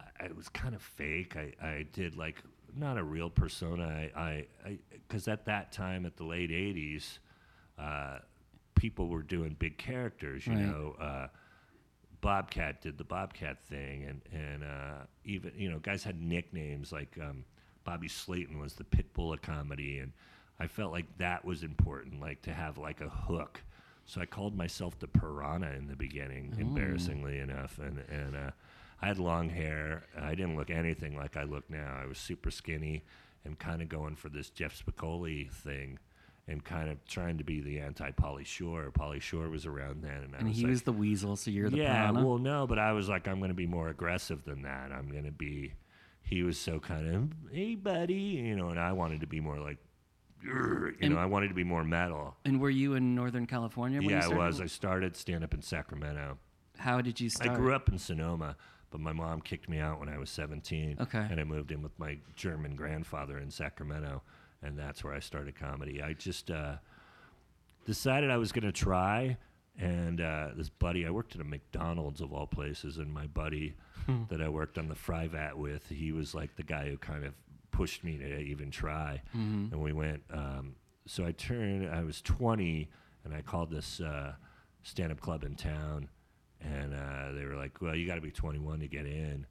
I, 0.00 0.26
I 0.26 0.32
was 0.36 0.48
kind 0.48 0.74
of 0.74 0.82
fake. 0.82 1.36
I, 1.36 1.52
I 1.64 1.86
did 1.92 2.16
like 2.16 2.42
not 2.76 2.96
a 2.98 3.02
real 3.02 3.30
persona. 3.30 4.08
I, 4.16 4.46
I, 4.64 4.78
because 5.08 5.28
at 5.28 5.44
that 5.46 5.72
time, 5.72 6.06
at 6.06 6.16
the 6.16 6.24
late 6.24 6.50
'80s, 6.50 7.18
uh, 7.78 8.18
people 8.74 9.08
were 9.08 9.22
doing 9.22 9.56
big 9.58 9.76
characters. 9.76 10.46
You 10.46 10.52
Right. 10.54 10.62
know, 10.66 10.96
uh, 11.00 11.26
Bobcat 12.22 12.80
did 12.80 12.96
the 12.96 13.04
Bobcat 13.04 13.62
thing, 13.64 14.04
and 14.04 14.22
and 14.32 14.64
uh, 14.64 15.04
even 15.24 15.52
you 15.56 15.68
know 15.70 15.78
guys 15.80 16.02
had 16.02 16.22
nicknames 16.22 16.92
like 16.92 17.18
um, 17.20 17.44
Bobby 17.84 18.08
Slayton 18.08 18.58
was 18.58 18.74
the 18.74 18.84
pit 18.84 19.12
bull 19.12 19.34
of 19.34 19.42
comedy, 19.42 19.98
and 19.98 20.12
I 20.58 20.68
felt 20.68 20.92
like 20.92 21.18
that 21.18 21.44
was 21.44 21.62
important, 21.62 22.20
like 22.20 22.40
to 22.42 22.54
have 22.54 22.78
like 22.78 23.00
a 23.00 23.08
hook. 23.08 23.60
So 24.06 24.20
I 24.20 24.26
called 24.26 24.56
myself 24.56 24.98
the 24.98 25.08
Piranha 25.08 25.72
in 25.72 25.88
the 25.88 25.96
beginning, 25.96 26.54
embarrassingly 26.58 27.38
enough, 27.40 27.78
and 27.78 27.98
and 28.08 28.36
uh, 28.36 28.50
I 29.00 29.06
had 29.08 29.18
long 29.18 29.48
hair. 29.50 30.04
I 30.18 30.34
didn't 30.36 30.56
look 30.56 30.70
anything 30.70 31.16
like 31.16 31.36
I 31.36 31.42
look 31.42 31.68
now. 31.68 31.98
I 32.00 32.06
was 32.06 32.18
super 32.18 32.50
skinny 32.52 33.04
and 33.44 33.58
kind 33.58 33.82
of 33.82 33.88
going 33.88 34.14
for 34.14 34.28
this 34.28 34.48
Jeff 34.48 34.80
Spicoli 34.80 35.50
thing, 35.50 35.98
and 36.48 36.64
kind 36.64 36.90
of 36.90 37.04
trying 37.06 37.38
to 37.38 37.44
be 37.44 37.60
the 37.60 37.78
anti 37.80 38.10
Pauly 38.12 38.44
Shore. 38.44 38.90
Pauly 38.92 39.20
Shore 39.20 39.48
was 39.48 39.64
around 39.66 40.02
then, 40.02 40.22
and, 40.24 40.34
I 40.34 40.38
And 40.38 40.48
was 40.48 40.56
he 40.56 40.62
like, 40.64 40.70
was 40.70 40.82
the 40.82 40.92
weasel, 40.92 41.36
so 41.36 41.50
you're 41.50 41.70
the 41.70 41.76
yeah, 41.78 42.10
well, 42.10 42.38
no, 42.38 42.66
but 42.66 42.78
I 42.78 42.92
was 42.92 43.08
like, 43.08 43.28
I'm 43.28 43.38
going 43.38 43.50
to 43.50 43.54
be 43.54 43.66
more 43.66 43.88
aggressive 43.88 44.44
than 44.44 44.62
that. 44.62 44.90
I'm 44.92 45.08
going 45.10 45.24
to 45.24 45.30
be. 45.32 45.74
He 46.24 46.42
was 46.42 46.58
so 46.58 46.78
kind 46.78 47.14
of, 47.14 47.52
hey, 47.52 47.74
buddy, 47.74 48.14
you 48.14 48.56
know, 48.56 48.68
and 48.68 48.78
I 48.80 48.92
wanted 48.92 49.20
to 49.20 49.26
be 49.26 49.40
more 49.40 49.58
like, 49.58 49.78
you 50.42 50.94
And- 51.00 51.14
know, 51.14 51.20
I 51.20 51.26
wanted 51.26 51.48
to 51.48 51.54
be 51.54 51.64
more 51.64 51.84
metal. 51.84 52.36
and 52.44 52.60
were 52.60 52.70
you 52.70 52.94
in 52.94 53.14
Northern 53.14 53.46
California? 53.46 53.98
When 54.00 54.08
you 54.10 54.16
yeah, 54.16 54.24
I 54.24 54.28
was. 54.28 54.60
I 54.60 54.66
started 54.66 55.16
stand 55.16 55.44
up 55.44 55.52
in 55.54 55.62
Sacramento. 55.62 56.38
How 56.78 57.00
did 57.00 57.20
you 57.20 57.28
start? 57.28 57.50
I 57.50 57.54
grew 57.54 57.74
up 57.74 57.88
in 57.88 57.98
Sonoma, 57.98 58.56
but 58.90 59.00
my 59.00 59.12
mom 59.12 59.40
kicked 59.42 59.68
me 59.68 59.78
out 59.78 60.00
when 60.00 60.08
I 60.08 60.18
was 60.18 60.30
17. 60.30 60.96
Okay. 61.00 61.26
And 61.30 61.38
I 61.38 61.44
moved 61.44 61.70
in 61.70 61.82
with 61.82 61.96
my 61.98 62.18
German 62.34 62.74
grandfather 62.76 63.38
in 63.38 63.50
Sacramento, 63.50 64.22
and 64.62 64.78
that's 64.78 65.02
where 65.04 65.12
I 65.14 65.20
started 65.20 65.54
comedy. 65.58 66.02
I 66.02 66.12
just 66.12 66.50
uh, 66.50 66.76
decided 67.86 68.30
I 68.30 68.36
was 68.36 68.52
going 68.52 68.64
to 68.64 68.72
try, 68.72 69.36
and 69.78 70.20
uh, 70.20 70.48
this 70.56 70.68
buddy, 70.68 71.06
I 71.06 71.10
worked 71.10 71.34
at 71.34 71.40
a 71.40 71.44
McDonald's 71.44 72.20
of 72.20 72.32
all 72.32 72.46
places, 72.46 72.98
and 72.98 73.12
my 73.12 73.26
buddy 73.26 73.74
that 74.30 74.42
I 74.42 74.48
worked 74.48 74.78
on 74.78 74.88
the 74.88 74.94
fry 74.96 75.28
vat 75.28 75.56
with, 75.56 75.88
he 75.88 76.10
was 76.12 76.34
like 76.34 76.56
the 76.56 76.62
guy 76.64 76.88
who 76.88 76.96
kind 76.98 77.24
of 77.24 77.34
pushed 77.70 78.02
me 78.04 78.18
to 78.18 78.38
even 78.40 78.70
try. 78.70 79.22
And 79.72 79.80
we 79.80 79.92
went, 79.92 80.22
um, 80.32 80.74
so 81.06 81.24
I 81.24 81.32
turned, 81.32 81.88
I 81.88 82.02
was 82.02 82.20
20, 82.22 82.88
and 83.24 83.34
I 83.34 83.42
called 83.42 83.70
this 83.70 84.00
uh, 84.00 84.32
stand 84.82 85.12
up 85.12 85.20
club 85.20 85.44
in 85.44 85.54
town, 85.54 86.08
and 86.60 86.94
uh, 86.94 87.32
they 87.32 87.44
were 87.44 87.54
like, 87.56 87.80
well, 87.80 87.94
you 87.94 88.06
got 88.06 88.16
to 88.16 88.20
be 88.20 88.30
21 88.32 88.80
to 88.80 88.88
get 88.88 89.06
in. 89.06 89.46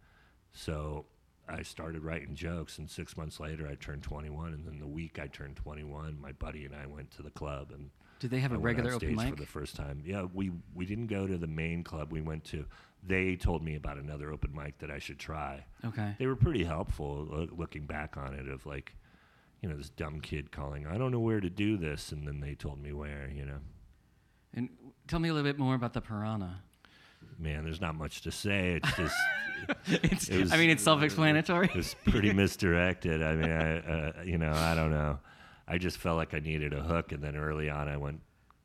So 0.54 1.06
I 1.52 1.64
started 1.64 2.04
writing 2.04 2.34
jokes, 2.36 2.78
and 2.78 2.90
six 2.90 3.16
months 3.18 3.40
later, 3.40 3.68
I 3.68 3.76
turned 3.76 4.04
21. 4.04 4.54
And 4.54 4.66
then 4.66 4.80
the 4.80 4.88
week 4.88 5.20
I 5.22 5.28
turned 5.28 5.56
21, 5.58 6.20
my 6.20 6.32
buddy 6.32 6.66
and 6.66 6.76
I 6.76 6.86
went 6.86 7.12
to 7.12 7.22
the 7.24 7.30
club, 7.32 7.72
and 7.74 7.90
Did 8.20 8.32
they 8.32 8.40
have 8.40 8.52
I 8.54 8.56
a 8.56 8.60
regular 8.60 8.94
open 8.94 9.16
mic? 9.16 9.30
for 9.30 9.36
the 9.36 9.46
first 9.46 9.76
time. 9.76 10.02
Yeah, 10.06 10.26
we 10.34 10.52
we 10.74 10.86
didn't 10.86 11.08
go 11.08 11.28
to 11.28 11.38
the 11.38 11.48
main 11.48 11.84
club. 11.84 12.12
We 12.12 12.22
went 12.22 12.44
to. 12.46 12.66
They 13.04 13.36
told 13.36 13.64
me 13.64 13.76
about 13.76 13.98
another 13.98 14.32
open 14.32 14.54
mic 14.54 14.78
that 14.80 14.92
I 14.92 15.00
should 15.00 15.18
try. 15.20 15.66
okay. 15.84 16.16
They 16.20 16.28
were 16.28 16.36
pretty 16.36 16.64
helpful, 16.64 17.26
loo- 17.30 17.50
looking 17.58 17.86
back 17.88 18.16
on 18.16 18.34
it. 18.36 18.48
Of 18.48 18.66
like, 18.68 18.96
you 19.62 19.70
know, 19.70 19.76
this 19.76 19.90
dumb 19.90 20.22
kid 20.22 20.52
calling, 20.52 20.86
I 20.86 20.98
don't 21.00 21.12
know 21.12 21.20
where 21.20 21.40
to 21.42 21.50
do 21.50 21.78
this, 21.78 22.12
and 22.12 22.28
then 22.28 22.40
they 22.42 22.54
told 22.56 22.80
me 22.82 22.94
where. 22.94 23.28
You 23.34 23.46
know, 23.46 23.60
And 24.54 24.70
tell 25.08 25.20
me 25.20 25.30
a 25.30 25.34
little 25.34 25.50
bit 25.50 25.58
more 25.60 25.74
about 25.76 25.94
the 25.94 26.02
piranha. 26.02 26.62
Man, 27.40 27.64
there's 27.64 27.82
not 27.82 27.96
much 27.96 28.22
to 28.22 28.32
say. 28.32 28.80
It's 28.84 28.96
just. 28.98 29.16
It's, 30.04 30.30
It 30.30 30.40
was- 30.42 30.52
I 30.52 30.58
mean, 30.58 30.70
it's 30.70 30.84
self-explanatory. 30.84 31.68
it 31.68 31.76
was 31.76 31.96
pretty 32.06 32.34
misdirected. 32.44 33.22
I 33.22 33.36
mean, 33.36 33.52
I, 33.52 33.78
uh, 33.80 34.12
you 34.26 34.38
know, 34.38 34.52
I 34.54 34.76
don't 34.76 34.92
know. 34.92 35.20
I 35.68 35.78
just 35.78 35.98
felt 35.98 36.18
like 36.18 36.34
I 36.34 36.40
needed 36.40 36.74
a 36.74 36.82
hook, 36.82 37.12
and 37.12 37.24
then 37.24 37.36
early 37.36 37.70
on, 37.70 37.88
I 37.88 37.98
went, 37.98 38.20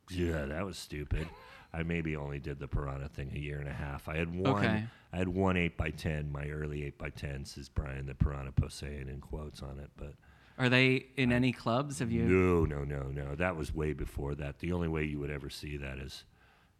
"Yeah, 0.09 0.45
that 0.45 0.65
was 0.65 0.77
stupid." 0.77 1.27
I 1.73 1.83
maybe 1.83 2.15
only 2.15 2.39
did 2.39 2.59
the 2.59 2.67
piranha 2.67 3.09
thing 3.09 3.31
a 3.35 3.37
year 3.39 3.59
and 3.59 3.67
a 3.69 3.73
half. 3.73 4.07
I 4.09 4.17
had 4.17 4.33
one. 4.33 4.55
Okay. 4.57 4.83
I 5.13 5.17
had 5.17 5.27
one 5.29 5.55
eight 5.55 5.77
by 5.77 5.91
ten. 5.91 6.31
My 6.31 6.47
early 6.49 6.83
eight 6.83 6.97
by 6.97 7.09
ten 7.09 7.45
says 7.45 7.69
Brian 7.69 8.05
the 8.07 8.15
Piranha 8.15 8.51
Posehn 8.51 9.07
in 9.09 9.21
quotes 9.21 9.61
on 9.61 9.79
it, 9.79 9.89
but 9.95 10.13
Are 10.57 10.67
they 10.69 11.05
in 11.15 11.31
any 11.31 11.51
clubs? 11.53 11.99
Have 11.99 12.11
you? 12.11 12.23
no, 12.23 12.65
no, 12.65 12.83
no, 12.83 13.03
no. 13.03 13.35
That 13.35 13.55
was 13.55 13.73
way 13.73 13.93
before 13.93 14.33
that. 14.35 14.59
The 14.59 14.71
only 14.73 14.87
way 14.87 15.03
you 15.05 15.19
would 15.19 15.29
ever 15.29 15.49
see 15.49 15.77
that 15.77 15.99
is 15.99 16.23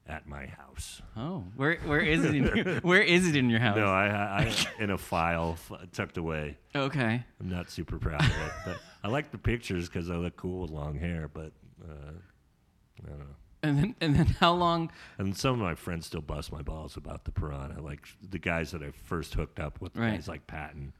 at 0.07 0.27
my 0.27 0.45
house. 0.45 1.01
Oh, 1.15 1.43
where 1.55 1.75
where 1.85 1.99
is 1.99 2.23
it? 2.23 2.35
In 2.35 2.43
your, 2.43 2.75
where 2.81 3.01
is 3.01 3.27
it 3.27 3.35
in 3.35 3.49
your 3.49 3.59
house? 3.59 3.75
No, 3.77 3.87
I, 3.87 4.07
I, 4.07 4.39
I 4.43 4.55
in 4.83 4.89
a 4.91 4.97
file 4.97 5.57
f- 5.71 5.91
tucked 5.91 6.17
away. 6.17 6.57
Okay. 6.75 7.23
I'm 7.39 7.49
not 7.49 7.69
super 7.69 7.97
proud 7.97 8.21
of 8.21 8.29
it, 8.31 8.51
but 8.65 8.77
I 9.03 9.07
like 9.09 9.31
the 9.31 9.37
pictures 9.37 9.87
because 9.89 10.09
I 10.09 10.15
look 10.15 10.35
cool 10.37 10.61
with 10.61 10.71
long 10.71 10.97
hair. 10.97 11.29
But 11.33 11.51
uh, 11.83 12.11
I 13.05 13.09
don't 13.09 13.19
know. 13.19 13.25
And 13.63 13.77
then 13.77 13.95
and 14.01 14.15
then 14.15 14.27
how 14.27 14.53
long? 14.53 14.91
And 15.17 15.35
some 15.35 15.53
of 15.53 15.59
my 15.59 15.75
friends 15.75 16.05
still 16.05 16.21
bust 16.21 16.51
my 16.51 16.61
balls 16.61 16.95
about 16.95 17.25
the 17.25 17.31
piranha, 17.31 17.81
like 17.81 18.07
the 18.29 18.39
guys 18.39 18.71
that 18.71 18.81
I 18.83 18.91
first 18.91 19.33
hooked 19.33 19.59
up 19.59 19.81
with, 19.81 19.95
Right. 19.95 20.11
guys 20.13 20.27
like 20.27 20.47
Patton. 20.47 20.93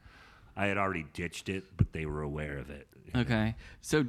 I 0.56 0.66
had 0.66 0.76
already 0.76 1.06
ditched 1.12 1.48
it, 1.48 1.64
but 1.76 1.92
they 1.92 2.04
were 2.04 2.20
aware 2.22 2.58
of 2.58 2.68
it. 2.68 2.88
Okay. 3.14 3.54
So 3.80 4.06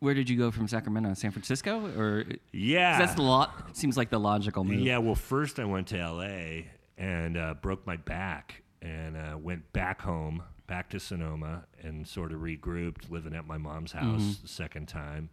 where 0.00 0.14
did 0.14 0.28
you 0.28 0.36
go 0.36 0.50
from 0.50 0.68
Sacramento? 0.68 1.10
To 1.10 1.14
San 1.16 1.30
Francisco 1.30 1.90
or 1.98 2.24
Yeah, 2.52 2.98
that's 2.98 3.14
the 3.14 3.22
lot. 3.22 3.76
Seems 3.76 3.96
like 3.96 4.10
the 4.10 4.20
logical 4.20 4.64
move. 4.64 4.80
Yeah, 4.80 4.98
well, 4.98 5.14
first 5.14 5.58
I 5.58 5.64
went 5.64 5.88
to 5.88 5.98
L.A. 5.98 6.68
and 6.98 7.36
uh, 7.36 7.54
broke 7.54 7.86
my 7.86 7.96
back, 7.96 8.62
and 8.82 9.16
uh, 9.16 9.36
went 9.38 9.72
back 9.72 10.02
home, 10.02 10.42
back 10.66 10.90
to 10.90 11.00
Sonoma, 11.00 11.64
and 11.82 12.06
sort 12.06 12.32
of 12.32 12.40
regrouped, 12.40 13.10
living 13.10 13.34
at 13.34 13.46
my 13.46 13.58
mom's 13.58 13.92
house 13.92 14.38
the 14.42 14.48
second 14.48 14.86
time. 14.86 15.30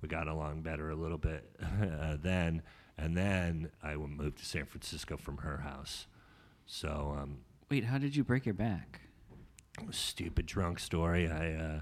We 0.00 0.08
got 0.08 0.28
along 0.28 0.62
better 0.62 0.90
a 0.90 0.94
little 0.96 1.18
bit 1.18 1.48
uh, 1.62 2.16
then, 2.20 2.62
and 2.98 3.16
then 3.16 3.70
I 3.82 3.96
moved 3.96 4.38
to 4.38 4.44
San 4.44 4.66
Francisco 4.66 5.16
from 5.16 5.38
her 5.38 5.58
house. 5.58 6.06
So, 6.66 7.16
um, 7.18 7.38
Wait, 7.70 7.84
how 7.84 7.98
did 7.98 8.14
you 8.14 8.24
break 8.24 8.46
your 8.46 8.54
back? 8.54 9.00
stupid 9.90 10.46
drunk 10.46 10.78
story. 10.78 11.28
I 11.28 11.52
uh, 11.54 11.80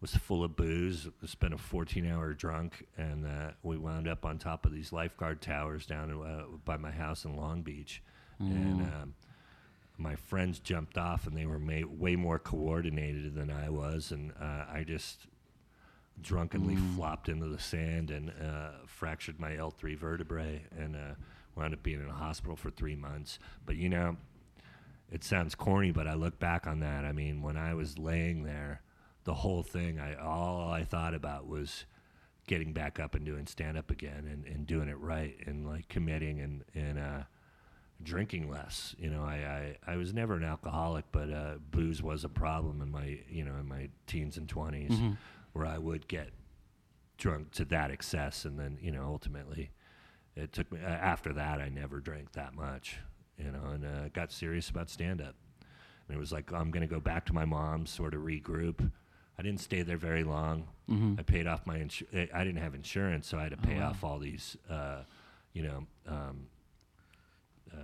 was 0.00 0.14
full 0.14 0.44
of 0.44 0.56
booze. 0.56 1.08
Spent 1.24 1.54
a 1.54 1.56
14-hour 1.56 2.34
drunk, 2.34 2.86
and 2.96 3.26
uh, 3.26 3.50
we 3.62 3.76
wound 3.76 4.06
up 4.08 4.24
on 4.24 4.38
top 4.38 4.66
of 4.66 4.72
these 4.72 4.92
lifeguard 4.92 5.40
towers 5.40 5.86
down 5.86 6.10
uh, 6.10 6.44
by 6.64 6.76
my 6.76 6.90
house 6.90 7.24
in 7.24 7.36
Long 7.36 7.62
Beach, 7.62 8.02
and 8.38 8.82
um, 8.82 9.14
my 9.98 10.14
friends 10.14 10.58
jumped 10.58 10.98
off, 10.98 11.26
and 11.26 11.36
they 11.36 11.46
were 11.46 11.58
ma- 11.58 11.86
way 11.88 12.16
more 12.16 12.38
coordinated 12.38 13.34
than 13.34 13.50
I 13.50 13.70
was, 13.70 14.10
and 14.12 14.32
uh, 14.40 14.64
I 14.70 14.84
just 14.86 15.26
drunkenly 16.20 16.76
flopped 16.96 17.28
into 17.28 17.46
the 17.46 17.58
sand 17.58 18.10
and 18.10 18.30
uh, 18.30 18.70
fractured 18.86 19.38
my 19.40 19.52
L3 19.52 19.96
vertebrae, 19.96 20.62
and 20.78 20.96
uh, 20.96 21.14
wound 21.54 21.72
up 21.74 21.82
being 21.82 22.00
in 22.02 22.08
a 22.08 22.14
hospital 22.14 22.56
for 22.56 22.70
three 22.70 22.96
months. 22.96 23.38
But 23.64 23.76
you 23.76 23.88
know 23.88 24.16
it 25.10 25.22
sounds 25.22 25.54
corny, 25.54 25.92
but 25.92 26.06
I 26.06 26.14
look 26.14 26.38
back 26.38 26.66
on 26.66 26.80
that. 26.80 27.04
I 27.04 27.12
mean, 27.12 27.42
when 27.42 27.56
I 27.56 27.74
was 27.74 27.96
laying 27.98 28.42
there, 28.42 28.80
the 29.26 29.34
whole 29.34 29.62
thing, 29.62 30.00
I 30.00 30.14
all 30.14 30.70
I 30.70 30.84
thought 30.84 31.12
about 31.12 31.46
was 31.46 31.84
getting 32.46 32.72
back 32.72 32.98
up 33.00 33.14
and 33.16 33.26
doing 33.26 33.44
stand 33.46 33.76
up 33.76 33.90
again 33.90 34.28
and, 34.30 34.46
and 34.46 34.66
doing 34.66 34.88
it 34.88 34.96
right 34.98 35.36
and 35.46 35.66
like 35.66 35.88
committing 35.88 36.40
and 36.40 36.64
and 36.74 36.98
uh, 36.98 37.22
drinking 38.02 38.48
less. 38.48 38.94
You 38.98 39.10
know, 39.10 39.22
I, 39.22 39.76
I 39.86 39.92
I 39.94 39.96
was 39.96 40.14
never 40.14 40.34
an 40.34 40.44
alcoholic, 40.44 41.04
but 41.12 41.30
uh, 41.30 41.54
booze 41.70 42.02
was 42.02 42.24
a 42.24 42.28
problem 42.28 42.80
in 42.80 42.90
my 42.90 43.18
you 43.28 43.44
know 43.44 43.56
in 43.56 43.66
my 43.68 43.90
teens 44.06 44.36
and 44.38 44.48
20s 44.48 45.16
where 45.52 45.66
I 45.66 45.76
would 45.78 46.06
get 46.08 46.30
drunk 47.18 47.50
to 47.52 47.64
that 47.66 47.90
excess, 47.90 48.44
and 48.44 48.58
then 48.58 48.78
you 48.80 48.92
know 48.92 49.04
ultimately 49.04 49.70
it 50.36 50.52
took 50.52 50.70
me 50.70 50.78
uh, 50.82 50.86
after 50.88 51.32
that 51.32 51.60
I 51.60 51.68
never 51.68 51.98
drank 51.98 52.32
that 52.32 52.54
much, 52.54 52.98
you 53.38 53.50
know, 53.50 53.70
and 53.72 53.84
uh, 53.84 54.08
got 54.12 54.30
serious 54.30 54.68
about 54.70 54.88
stand 54.88 55.20
up. 55.20 55.34
And 56.08 56.16
it 56.16 56.20
was 56.20 56.30
like 56.30 56.52
I'm 56.52 56.70
going 56.70 56.86
to 56.86 56.94
go 56.94 57.00
back 57.00 57.26
to 57.26 57.32
my 57.32 57.44
mom's, 57.44 57.90
sort 57.90 58.14
of 58.14 58.20
regroup. 58.20 58.92
I 59.38 59.42
didn't 59.42 59.60
stay 59.60 59.82
there 59.82 59.96
very 59.98 60.24
long. 60.24 60.68
I 61.18 61.22
paid 61.22 61.46
off 61.46 61.66
my 61.66 61.78
insurance. 61.78 62.30
I 62.32 62.44
didn't 62.44 62.62
have 62.62 62.74
insurance, 62.74 63.26
so 63.26 63.38
I 63.38 63.42
had 63.44 63.50
to 63.50 63.56
pay 63.56 63.78
wow. 63.78 63.90
off 63.90 64.04
all 64.04 64.18
these, 64.18 64.56
uh, 64.70 65.02
you 65.52 65.62
know, 65.62 65.86
um, 66.06 66.46
uh, 67.72 67.76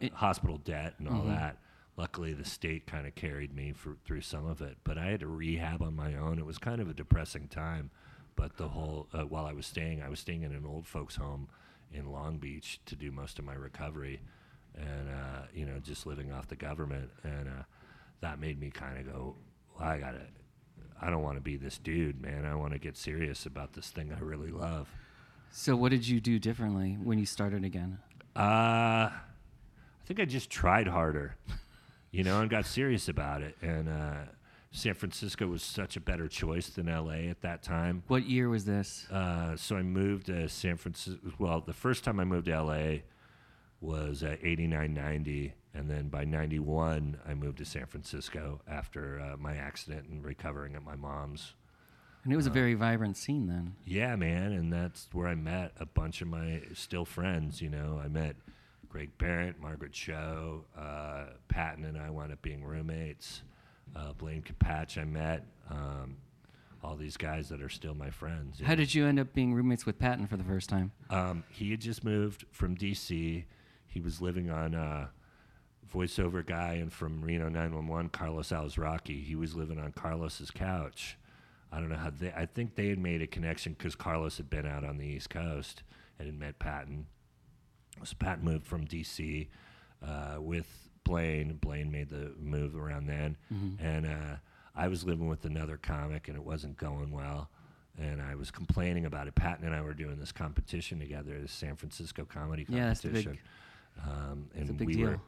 It- 0.00 0.12
hospital 0.12 0.58
debt 0.58 0.94
and 0.98 1.08
all 1.08 1.22
that. 1.22 1.58
Luckily, 1.96 2.32
the 2.32 2.44
state 2.44 2.86
kind 2.86 3.06
of 3.06 3.14
carried 3.14 3.54
me 3.54 3.72
for, 3.72 3.96
through 4.04 4.22
some 4.22 4.46
of 4.46 4.60
it, 4.60 4.78
but 4.82 4.98
I 4.98 5.06
had 5.06 5.20
to 5.20 5.28
rehab 5.28 5.80
on 5.80 5.94
my 5.94 6.16
own. 6.16 6.38
It 6.40 6.44
was 6.44 6.58
kind 6.58 6.80
of 6.80 6.88
a 6.88 6.94
depressing 6.94 7.46
time. 7.48 7.90
But 8.36 8.56
the 8.56 8.68
whole 8.68 9.06
uh, 9.14 9.24
while 9.26 9.46
I 9.46 9.52
was 9.52 9.64
staying, 9.64 10.02
I 10.02 10.08
was 10.08 10.18
staying 10.18 10.42
in 10.42 10.52
an 10.52 10.66
old 10.66 10.88
folks' 10.88 11.14
home 11.14 11.48
in 11.92 12.10
Long 12.10 12.38
Beach 12.38 12.80
to 12.86 12.96
do 12.96 13.12
most 13.12 13.38
of 13.38 13.44
my 13.44 13.54
recovery, 13.54 14.20
and 14.74 15.08
uh, 15.08 15.42
you 15.54 15.64
know, 15.64 15.78
just 15.78 16.04
living 16.04 16.32
off 16.32 16.48
the 16.48 16.56
government, 16.56 17.10
and 17.22 17.48
uh, 17.48 17.62
that 18.22 18.40
made 18.40 18.58
me 18.58 18.70
kind 18.70 18.98
of 18.98 19.06
go, 19.12 19.36
well, 19.78 19.88
I 19.88 19.98
gotta. 19.98 20.22
I 21.00 21.10
don't 21.10 21.22
want 21.22 21.36
to 21.36 21.40
be 21.40 21.56
this 21.56 21.78
dude, 21.78 22.20
man. 22.20 22.44
I 22.44 22.54
want 22.54 22.72
to 22.72 22.78
get 22.78 22.96
serious 22.96 23.46
about 23.46 23.72
this 23.72 23.90
thing 23.90 24.12
I 24.12 24.20
really 24.22 24.50
love. 24.50 24.88
So 25.50 25.76
what 25.76 25.90
did 25.90 26.06
you 26.06 26.20
do 26.20 26.38
differently 26.38 26.96
when 27.02 27.18
you 27.18 27.26
started 27.26 27.64
again? 27.64 27.98
Uh, 28.36 29.10
I 29.10 30.06
think 30.06 30.20
I 30.20 30.24
just 30.24 30.50
tried 30.50 30.88
harder, 30.88 31.36
you 32.10 32.24
know, 32.24 32.40
and 32.40 32.50
got 32.50 32.66
serious 32.66 33.08
about 33.08 33.42
it. 33.42 33.56
And 33.62 33.88
uh, 33.88 34.14
San 34.72 34.94
Francisco 34.94 35.46
was 35.46 35.62
such 35.62 35.96
a 35.96 36.00
better 36.00 36.26
choice 36.26 36.68
than 36.70 36.86
LA 36.86 37.30
at 37.30 37.40
that 37.42 37.62
time. 37.62 38.02
What 38.08 38.26
year 38.28 38.48
was 38.48 38.64
this? 38.64 39.08
Uh, 39.10 39.56
so 39.56 39.76
I 39.76 39.82
moved 39.82 40.26
to 40.26 40.48
San 40.48 40.76
Francisco. 40.76 41.20
Well, 41.38 41.60
the 41.60 41.72
first 41.72 42.02
time 42.02 42.18
I 42.18 42.24
moved 42.24 42.46
to 42.46 42.60
LA 42.60 42.96
was 43.84 44.22
at 44.22 44.38
89, 44.42 44.94
90. 44.94 45.54
And 45.74 45.90
then 45.90 46.08
by 46.08 46.24
91, 46.24 47.18
I 47.26 47.34
moved 47.34 47.58
to 47.58 47.64
San 47.64 47.86
Francisco 47.86 48.60
after 48.68 49.20
uh, 49.20 49.36
my 49.36 49.56
accident 49.56 50.08
and 50.08 50.24
recovering 50.24 50.74
at 50.74 50.84
my 50.84 50.96
mom's. 50.96 51.54
And 52.22 52.32
it 52.32 52.36
was 52.36 52.46
a 52.46 52.50
very 52.50 52.74
vibrant 52.74 53.18
scene 53.18 53.48
then. 53.48 53.74
Yeah, 53.84 54.16
man, 54.16 54.52
and 54.52 54.72
that's 54.72 55.08
where 55.12 55.28
I 55.28 55.34
met 55.34 55.72
a 55.78 55.84
bunch 55.84 56.22
of 56.22 56.28
my 56.28 56.62
still 56.72 57.04
friends. 57.04 57.60
You 57.60 57.68
know, 57.68 58.00
I 58.02 58.08
met 58.08 58.36
Greg 58.88 59.10
Behrendt, 59.18 59.60
Margaret 59.60 59.92
Cho, 59.92 60.64
uh, 60.78 61.24
Patton, 61.48 61.84
and 61.84 61.98
I 61.98 62.08
wound 62.08 62.32
up 62.32 62.40
being 62.40 62.64
roommates. 62.64 63.42
Uh, 63.94 64.14
Blaine 64.14 64.42
Capatch, 64.42 64.96
I 64.96 65.04
met. 65.04 65.44
Um, 65.68 66.16
all 66.84 66.96
these 66.96 67.16
guys 67.16 67.48
that 67.48 67.62
are 67.62 67.68
still 67.68 67.94
my 67.94 68.10
friends. 68.10 68.60
How 68.60 68.70
know. 68.70 68.76
did 68.76 68.94
you 68.94 69.06
end 69.06 69.18
up 69.18 69.32
being 69.32 69.54
roommates 69.54 69.86
with 69.86 69.98
Patton 69.98 70.26
for 70.26 70.36
the 70.36 70.44
first 70.44 70.68
time? 70.68 70.92
Um, 71.10 71.42
he 71.48 71.70
had 71.70 71.80
just 71.80 72.04
moved 72.04 72.44
from 72.52 72.74
D.C. 72.74 73.46
He 73.94 74.00
was 74.00 74.20
living 74.20 74.50
on 74.50 74.74
uh, 74.74 75.06
voiceover 75.94 76.44
guy 76.44 76.74
and 76.74 76.92
from 76.92 77.22
Reno 77.22 77.48
911, 77.48 78.10
Carlos 78.10 78.48
Alazraqui. 78.50 79.24
He 79.24 79.36
was 79.36 79.54
living 79.54 79.78
on 79.78 79.92
Carlos's 79.92 80.50
couch. 80.50 81.16
I 81.70 81.78
don't 81.78 81.88
know 81.88 81.96
how 81.96 82.10
they. 82.10 82.32
I 82.32 82.46
think 82.46 82.74
they 82.74 82.88
had 82.88 82.98
made 82.98 83.22
a 83.22 83.26
connection 83.28 83.74
because 83.78 83.94
Carlos 83.94 84.36
had 84.36 84.50
been 84.50 84.66
out 84.66 84.84
on 84.84 84.98
the 84.98 85.06
East 85.06 85.30
Coast 85.30 85.82
and 86.18 86.26
had 86.26 86.36
met 86.38 86.58
Patton. 86.58 87.06
So 88.02 88.14
Patton 88.18 88.44
moved 88.44 88.66
from 88.66 88.84
D.C. 88.84 89.48
Uh, 90.04 90.36
with 90.40 90.66
Blaine. 91.04 91.54
Blaine 91.60 91.90
made 91.92 92.10
the 92.10 92.32
move 92.38 92.74
around 92.76 93.06
then, 93.06 93.36
and 93.80 94.06
uh, 94.06 94.36
I 94.74 94.88
was 94.88 95.04
living 95.04 95.28
with 95.28 95.44
another 95.44 95.76
comic, 95.76 96.26
and 96.28 96.36
it 96.36 96.44
wasn't 96.44 96.76
going 96.76 97.12
well. 97.12 97.48
And 97.96 98.20
I 98.20 98.34
was 98.34 98.50
complaining 98.50 99.06
about 99.06 99.28
it. 99.28 99.36
Patton 99.36 99.64
and 99.64 99.72
I 99.74 99.80
were 99.80 99.94
doing 99.94 100.18
this 100.18 100.32
competition 100.32 100.98
together, 100.98 101.40
the 101.40 101.46
San 101.46 101.76
Francisco 101.76 102.24
comedy 102.24 102.64
competition. 102.64 102.82
Yeah, 102.82 102.88
that's 102.88 103.00
the 103.00 103.08
big- 103.08 103.24
competition. 103.24 103.48
Um, 104.02 104.48
and 104.54 104.62
It's 104.62 104.70
a 104.70 104.74
big 104.74 104.88
we 104.88 104.94
deal. 104.94 105.06
were 105.10 105.20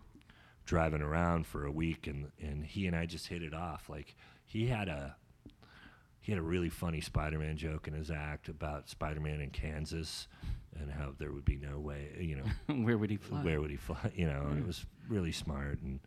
driving 0.64 1.02
around 1.02 1.46
for 1.46 1.64
a 1.66 1.70
week, 1.70 2.06
and, 2.06 2.30
and 2.40 2.64
he 2.64 2.87
and 2.87 2.96
I 2.96 3.06
just 3.06 3.28
hit 3.28 3.42
it 3.42 3.54
off. 3.54 3.88
Like 3.88 4.14
he 4.44 4.66
had 4.66 4.88
a 4.88 5.16
he 6.20 6.32
had 6.32 6.38
a 6.40 6.42
really 6.44 6.68
funny 6.70 7.00
Spider-Man 7.00 7.56
joke 7.56 7.87
in 7.87 7.94
his 7.94 8.11
act 8.11 8.49
about 8.49 8.88
Spider-Man 8.88 9.40
in 9.40 9.50
Kansas 9.50 10.26
and 10.78 10.90
how 10.90 11.12
there 11.18 11.30
would 11.32 11.44
be 11.44 11.56
no 11.56 11.78
way, 11.78 12.16
you 12.20 12.35
know, 12.37 12.75
Where 12.85 12.99
would 12.99 13.11
he 13.11 13.16
fly? 13.16 13.42
where 13.44 13.61
would 13.61 13.70
he 13.70 13.76
fly? 13.76 14.11
You 14.16 14.26
know, 14.26 14.46
and 14.50 14.58
it 14.58 14.66
was 14.66 14.85
really 15.08 15.30
smart 15.30 15.78
and 15.82 16.00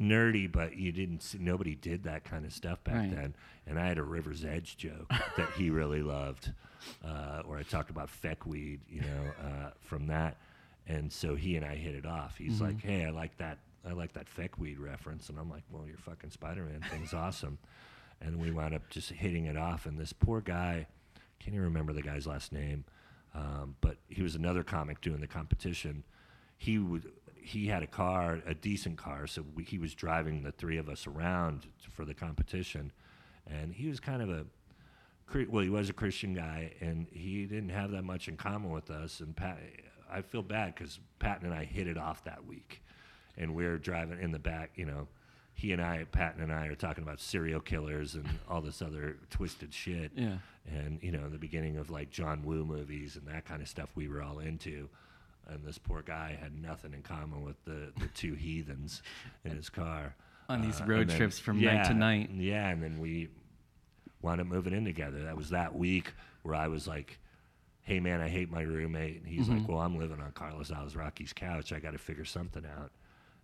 nerdy, 0.00 0.50
but 0.50 0.76
you 0.76 0.90
didn't 0.90 1.22
see, 1.22 1.38
nobody 1.38 1.74
did 1.76 2.02
that 2.04 2.24
kind 2.24 2.44
of 2.44 2.52
stuff 2.52 2.82
back 2.82 2.96
Right. 2.96 3.14
then. 3.14 3.36
And 3.66 3.78
I 3.78 3.86
had 3.86 3.98
a 3.98 4.02
River's 4.02 4.44
Edge 4.44 4.76
joke 4.76 5.08
that 5.36 5.50
he 5.56 5.70
really 5.70 6.02
loved, 6.02 6.50
uh, 7.04 7.42
where 7.42 7.58
I 7.58 7.62
talked 7.62 7.90
about 7.90 8.08
feckweed, 8.10 8.80
you 8.88 9.02
know, 9.02 9.32
uh, 9.40 9.70
from 9.80 10.08
that. 10.08 10.36
And 10.86 11.12
so 11.12 11.34
he 11.36 11.56
and 11.56 11.64
I 11.64 11.76
hit 11.76 11.94
it 11.94 12.06
off. 12.06 12.36
He's 12.38 12.54
Mm-hmm. 12.54 12.64
like, 12.64 12.80
"Hey, 12.82 13.04
I 13.06 13.10
like 13.10 13.36
that. 13.38 13.58
I 13.88 13.92
like 13.92 14.12
that 14.14 14.26
feckweed 14.26 14.78
reference." 14.80 15.28
And 15.28 15.38
I'm 15.38 15.48
like, 15.50 15.62
"Well, 15.70 15.86
your 15.86 15.98
fucking 15.98 16.30
Spider-Man 16.30 16.82
thing's 16.90 17.14
awesome." 17.14 17.58
And 18.20 18.40
we 18.40 18.50
wound 18.50 18.74
up 18.74 18.88
just 18.90 19.10
hitting 19.10 19.46
it 19.46 19.56
off. 19.56 19.86
And 19.86 19.98
this 19.98 20.12
poor 20.12 20.40
guy, 20.40 20.86
can't 21.40 21.54
even 21.54 21.64
remember 21.64 21.92
the 21.92 22.02
guy's 22.02 22.26
last 22.26 22.52
name, 22.52 22.84
um, 23.34 23.74
but 23.80 23.96
he 24.08 24.22
was 24.22 24.34
another 24.36 24.62
comic 24.62 25.00
doing 25.00 25.20
the 25.20 25.26
competition. 25.26 26.04
He 26.58 26.78
would 26.78 27.10
he 27.44 27.66
had 27.66 27.82
a 27.82 27.88
car, 27.88 28.40
a 28.46 28.54
decent 28.54 28.96
car, 28.98 29.26
so 29.26 29.44
we, 29.54 29.64
he 29.64 29.76
was 29.78 29.94
driving 29.94 30.42
the 30.44 30.52
three 30.52 30.78
of 30.78 30.88
us 30.88 31.06
around 31.08 31.66
for 31.90 32.04
the 32.04 32.14
competition, 32.14 32.92
and 33.48 33.72
he 33.74 33.88
was 33.88 33.98
kind 34.00 34.22
of 34.22 34.30
a 34.30 34.44
well, 35.48 35.64
he 35.64 35.70
was 35.70 35.88
a 35.88 35.92
Christian 35.94 36.34
guy, 36.34 36.72
and 36.80 37.06
he 37.10 37.46
didn't 37.46 37.70
have 37.70 37.90
that 37.92 38.04
much 38.04 38.28
in 38.28 38.36
common 38.36 38.70
with 38.70 38.90
us. 38.90 39.20
And 39.20 39.34
Pat, 39.34 39.58
I 40.12 40.22
feel 40.22 40.42
bad 40.42 40.74
because 40.74 40.98
Patton 41.18 41.46
and 41.46 41.54
I 41.54 41.64
hit 41.64 41.86
it 41.86 41.96
off 41.98 42.24
that 42.24 42.46
week, 42.46 42.82
and 43.36 43.54
we 43.54 43.64
are 43.64 43.78
driving 43.78 44.20
in 44.20 44.32
the 44.32 44.38
back. 44.38 44.72
You 44.76 44.86
know, 44.86 45.08
he 45.54 45.72
and 45.72 45.80
I, 45.82 46.04
Patton 46.10 46.42
and 46.42 46.52
I, 46.52 46.66
are 46.66 46.74
talking 46.74 47.02
about 47.04 47.20
serial 47.20 47.60
killers 47.60 48.14
and 48.14 48.26
all 48.48 48.60
this 48.60 48.82
other 48.82 49.16
twisted 49.30 49.72
shit. 49.72 50.12
Yeah. 50.14 50.36
And 50.70 51.02
you 51.02 51.10
know, 51.12 51.28
the 51.28 51.38
beginning 51.38 51.76
of 51.78 51.90
like 51.90 52.10
John 52.10 52.42
Woo 52.44 52.64
movies 52.64 53.16
and 53.16 53.26
that 53.28 53.44
kind 53.44 53.62
of 53.62 53.68
stuff 53.68 53.88
we 53.94 54.08
were 54.08 54.22
all 54.22 54.38
into. 54.38 54.88
And 55.48 55.64
this 55.64 55.76
poor 55.76 56.02
guy 56.02 56.38
had 56.40 56.54
nothing 56.62 56.92
in 56.94 57.02
common 57.02 57.42
with 57.42 57.56
the, 57.64 57.92
the 57.98 58.06
two 58.14 58.34
heathens 58.34 59.02
in 59.44 59.56
his 59.56 59.68
car 59.68 60.14
On 60.48 60.60
these 60.62 60.80
Uh, 60.80 60.84
road 60.86 61.08
then- 61.08 61.16
trips 61.16 61.38
from 61.40 61.60
night 61.60 61.84
to 61.86 61.94
night. 61.94 62.30
Yeah, 62.32 62.68
and 62.68 62.80
then 62.80 63.00
we 63.00 63.28
wound 64.22 64.40
up 64.40 64.46
moving 64.46 64.72
in 64.72 64.84
together. 64.84 65.24
That 65.24 65.36
was 65.36 65.50
that 65.50 65.74
week 65.74 66.12
where 66.44 66.54
I 66.54 66.68
was 66.68 66.86
like, 66.86 67.18
"Hey, 67.82 68.00
man, 68.00 68.20
I 68.20 68.28
hate 68.28 68.50
my 68.50 68.62
roommate," 68.62 69.18
and 69.18 69.26
he's 69.26 69.46
Mm-hmm. 69.48 69.58
like, 69.58 69.68
"Well, 69.68 69.78
I'm 69.80 69.98
living 69.98 70.20
on 70.20 70.32
Carlos 70.32 70.70
Alazraqui's 70.70 71.32
couch. 71.32 71.72
I 71.72 71.78
got 71.80 71.92
to 71.92 71.98
figure 71.98 72.24
something 72.24 72.64
out." 72.66 72.90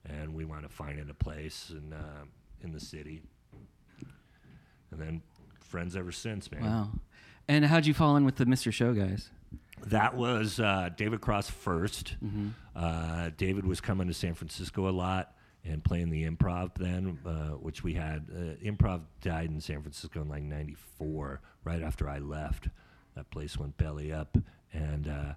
And 0.09 0.35
we 0.35 0.45
wound 0.45 0.65
up 0.65 0.73
finding 0.73 1.11
a 1.11 1.15
place 1.15 1.71
in 1.71 1.93
uh, 1.93 2.25
in 2.63 2.73
the 2.73 2.81
city, 2.81 3.23
and 4.91 5.01
then 5.01 5.23
friends 5.61 5.97
ever 5.97 6.13
since, 6.13 6.51
man. 6.51 6.63
Wow. 6.65 6.89
And 7.47 7.65
how'd 7.65 7.87
you 7.87 7.95
fall 7.95 8.17
in 8.17 8.25
with 8.25 8.37
the 8.37 8.45
Mr. 8.45 8.73
Show 8.73 8.93
guys? 8.95 9.31
That 9.87 10.15
was 10.15 10.59
uh, 10.61 10.91
David 10.97 11.21
Cross 11.21 11.51
1st 11.51 12.17
Mm-hmm. 12.23 12.49
Uh, 12.75 13.31
David 13.37 13.65
was 13.65 13.81
coming 13.81 14.09
to 14.09 14.15
San 14.15 14.35
Francisco 14.35 14.89
a 14.89 14.91
lot 14.93 15.35
and 15.65 15.83
playing 15.83 16.11
the 16.11 16.29
improv 16.29 16.75
then, 16.75 17.19
uh, 17.27 17.51
which 17.57 17.83
we 17.83 17.95
had. 17.95 18.27
Uh, 18.31 18.55
improv 18.65 19.03
died 19.21 19.51
in 19.51 19.61
San 19.61 19.83
Francisco 19.83 20.21
in 20.23 20.29
like 20.29 20.43
'94, 20.43 21.41
right 21.65 21.83
after 21.83 22.09
I 22.09 22.19
left. 22.19 22.69
That 23.19 23.31
place 23.33 23.59
went 23.59 23.77
belly 23.77 24.13
up, 24.13 24.39
and 24.73 25.09
uh, 25.09 25.33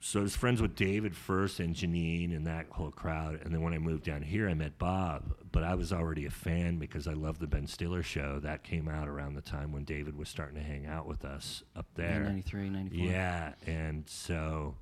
so 0.00 0.20
I 0.20 0.22
was 0.22 0.36
friends 0.36 0.60
with 0.60 0.74
David 0.76 1.16
first 1.16 1.60
and 1.60 1.74
Janeane 1.74 2.36
and 2.36 2.46
that 2.46 2.66
whole 2.70 2.90
crowd. 2.90 3.40
And 3.42 3.54
then 3.54 3.62
when 3.62 3.72
I 3.72 3.78
moved 3.78 4.04
down 4.04 4.20
here, 4.20 4.50
I 4.50 4.52
met 4.54 4.78
Bob. 4.78 5.34
But 5.50 5.64
I 5.64 5.74
was 5.74 5.94
already 5.94 6.26
a 6.26 6.30
fan 6.30 6.78
because 6.78 7.08
I 7.08 7.14
loved 7.14 7.40
the 7.40 7.46
Ben 7.46 7.66
Stiller 7.66 8.02
show. 8.02 8.38
That 8.40 8.62
came 8.62 8.86
out 8.86 9.08
around 9.08 9.34
the 9.34 9.40
time 9.40 9.72
when 9.72 9.84
David 9.84 10.14
was 10.14 10.28
starting 10.28 10.56
to 10.56 10.62
hang 10.62 10.84
out 10.84 11.06
with 11.06 11.24
us 11.24 11.62
up 11.74 11.86
there. 11.94 12.20
93, 12.20 12.68
94. 12.68 13.06
Yeah, 13.06 13.54
and 13.66 14.06
so 14.06 14.74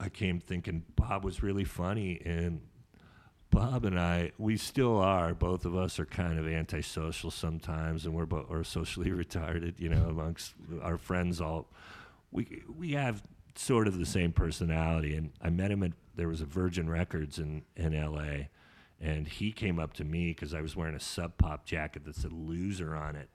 I 0.00 0.08
came 0.08 0.40
thinking 0.40 0.82
Bob 0.96 1.22
was 1.22 1.44
really 1.44 1.64
funny, 1.64 2.20
and 2.24 2.60
Bob 3.50 3.84
and 3.84 3.98
I, 3.98 4.32
we 4.38 4.56
still 4.56 4.98
are. 4.98 5.32
Both 5.34 5.64
of 5.64 5.76
us 5.76 5.98
are 5.98 6.04
kind 6.04 6.38
of 6.38 6.46
antisocial 6.46 7.30
sometimes, 7.30 8.04
and 8.04 8.14
we're 8.14 8.26
both 8.26 8.50
are 8.50 8.64
socially 8.64 9.10
retarded. 9.24 9.78
You 9.78 9.88
know, 9.88 10.06
amongst 10.08 10.54
our 10.82 10.98
friends, 10.98 11.40
all 11.40 11.68
we 12.30 12.62
we 12.76 12.92
have 12.92 13.22
sort 13.54 13.88
of 13.88 13.98
the 13.98 14.06
same 14.06 14.32
personality. 14.32 15.16
And 15.16 15.30
I 15.40 15.50
met 15.50 15.70
him 15.70 15.82
at 15.82 15.92
there 16.14 16.28
was 16.28 16.40
a 16.40 16.46
Virgin 16.46 16.88
Records 16.88 17.38
in 17.38 17.62
in 17.76 17.94
L.A. 17.94 18.50
And 19.00 19.28
he 19.28 19.52
came 19.52 19.78
up 19.78 19.92
to 19.94 20.04
me 20.04 20.28
because 20.28 20.54
I 20.54 20.62
was 20.62 20.74
wearing 20.74 20.94
a 20.94 21.00
Sub 21.00 21.36
Pop 21.36 21.66
jacket 21.66 22.04
that 22.04 22.16
said 22.16 22.32
"loser" 22.32 22.94
on 22.94 23.16
it, 23.16 23.28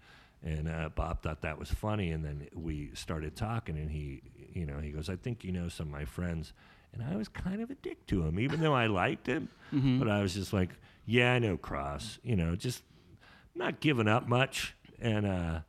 and 0.44 0.68
uh, 0.68 0.90
Bob 0.90 1.22
thought 1.22 1.42
that 1.42 1.60
was 1.60 1.72
funny. 1.72 2.12
And 2.12 2.26
then 2.26 2.48
we 2.54 2.90
started 2.96 3.36
talking, 3.36 3.78
and 3.78 3.92
he, 3.92 4.24
you 4.54 4.66
know, 4.66 4.80
he 4.80 4.90
goes, 4.90 5.10
"I 5.10 5.16
think 5.16 5.44
you 5.44 5.52
know 5.52 5.70
some 5.70 5.88
of 5.88 5.92
my 5.92 6.06
friends." 6.06 6.54
And 6.94 7.04
I 7.04 7.16
was 7.16 7.28
kind 7.30 7.62
of 7.62 7.70
a 7.72 7.76
dick 7.76 8.06
to 8.08 8.24
him, 8.24 8.40
even 8.40 8.60
though 8.60 8.74
I 8.74 8.88
liked 8.88 9.28
him. 9.28 9.50
But 9.72 10.10
I 10.10 10.22
was 10.22 10.34
just 10.34 10.52
like, 10.52 10.72
"Yeah, 11.06 11.34
I 11.34 11.40
know 11.40 11.56
Cross," 11.56 12.20
you 12.24 12.36
know, 12.36 12.56
just 12.58 12.84
not 13.56 13.80
giving 13.80 14.08
up 14.10 14.28
much. 14.28 14.76
And 15.00 15.26
uh, 15.26 15.60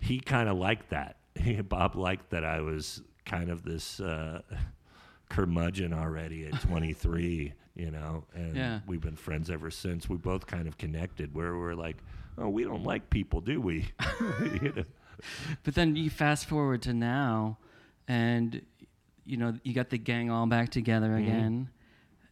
he 0.00 0.18
kind 0.18 0.48
of 0.48 0.56
liked 0.58 0.90
that. 0.90 1.16
Bob 1.68 1.94
liked 1.94 2.30
that 2.30 2.44
I 2.44 2.60
was 2.60 3.00
kind 3.24 3.48
of 3.50 3.62
this 3.62 4.00
uh, 4.00 4.42
curmudgeon 5.28 5.92
already 5.92 6.46
at 6.46 6.60
23, 6.62 7.52
you 7.76 7.90
know, 7.90 8.24
and 8.34 8.56
Yeah. 8.56 8.80
we've 8.86 9.00
been 9.00 9.16
friends 9.16 9.50
ever 9.50 9.70
since. 9.70 10.08
We 10.08 10.16
both 10.16 10.46
kind 10.46 10.66
of 10.66 10.78
connected 10.78 11.34
where 11.34 11.56
we're 11.56 11.74
like, 11.74 11.96
oh, 12.36 12.48
we 12.48 12.64
don't 12.64 12.82
like 12.82 13.08
people, 13.10 13.40
do 13.40 13.60
we? 13.60 13.86
You 14.40 14.72
know? 14.74 14.84
But 15.64 15.74
then 15.74 15.94
you 15.96 16.10
fast 16.10 16.46
forward 16.46 16.82
to 16.82 16.92
now, 16.94 17.58
and 18.06 18.62
you 19.28 19.36
know 19.36 19.54
you 19.62 19.72
got 19.74 19.90
the 19.90 19.98
gang 19.98 20.30
all 20.30 20.46
back 20.46 20.70
together 20.70 21.08
Mm-hmm. 21.08 21.28
again, 21.28 21.68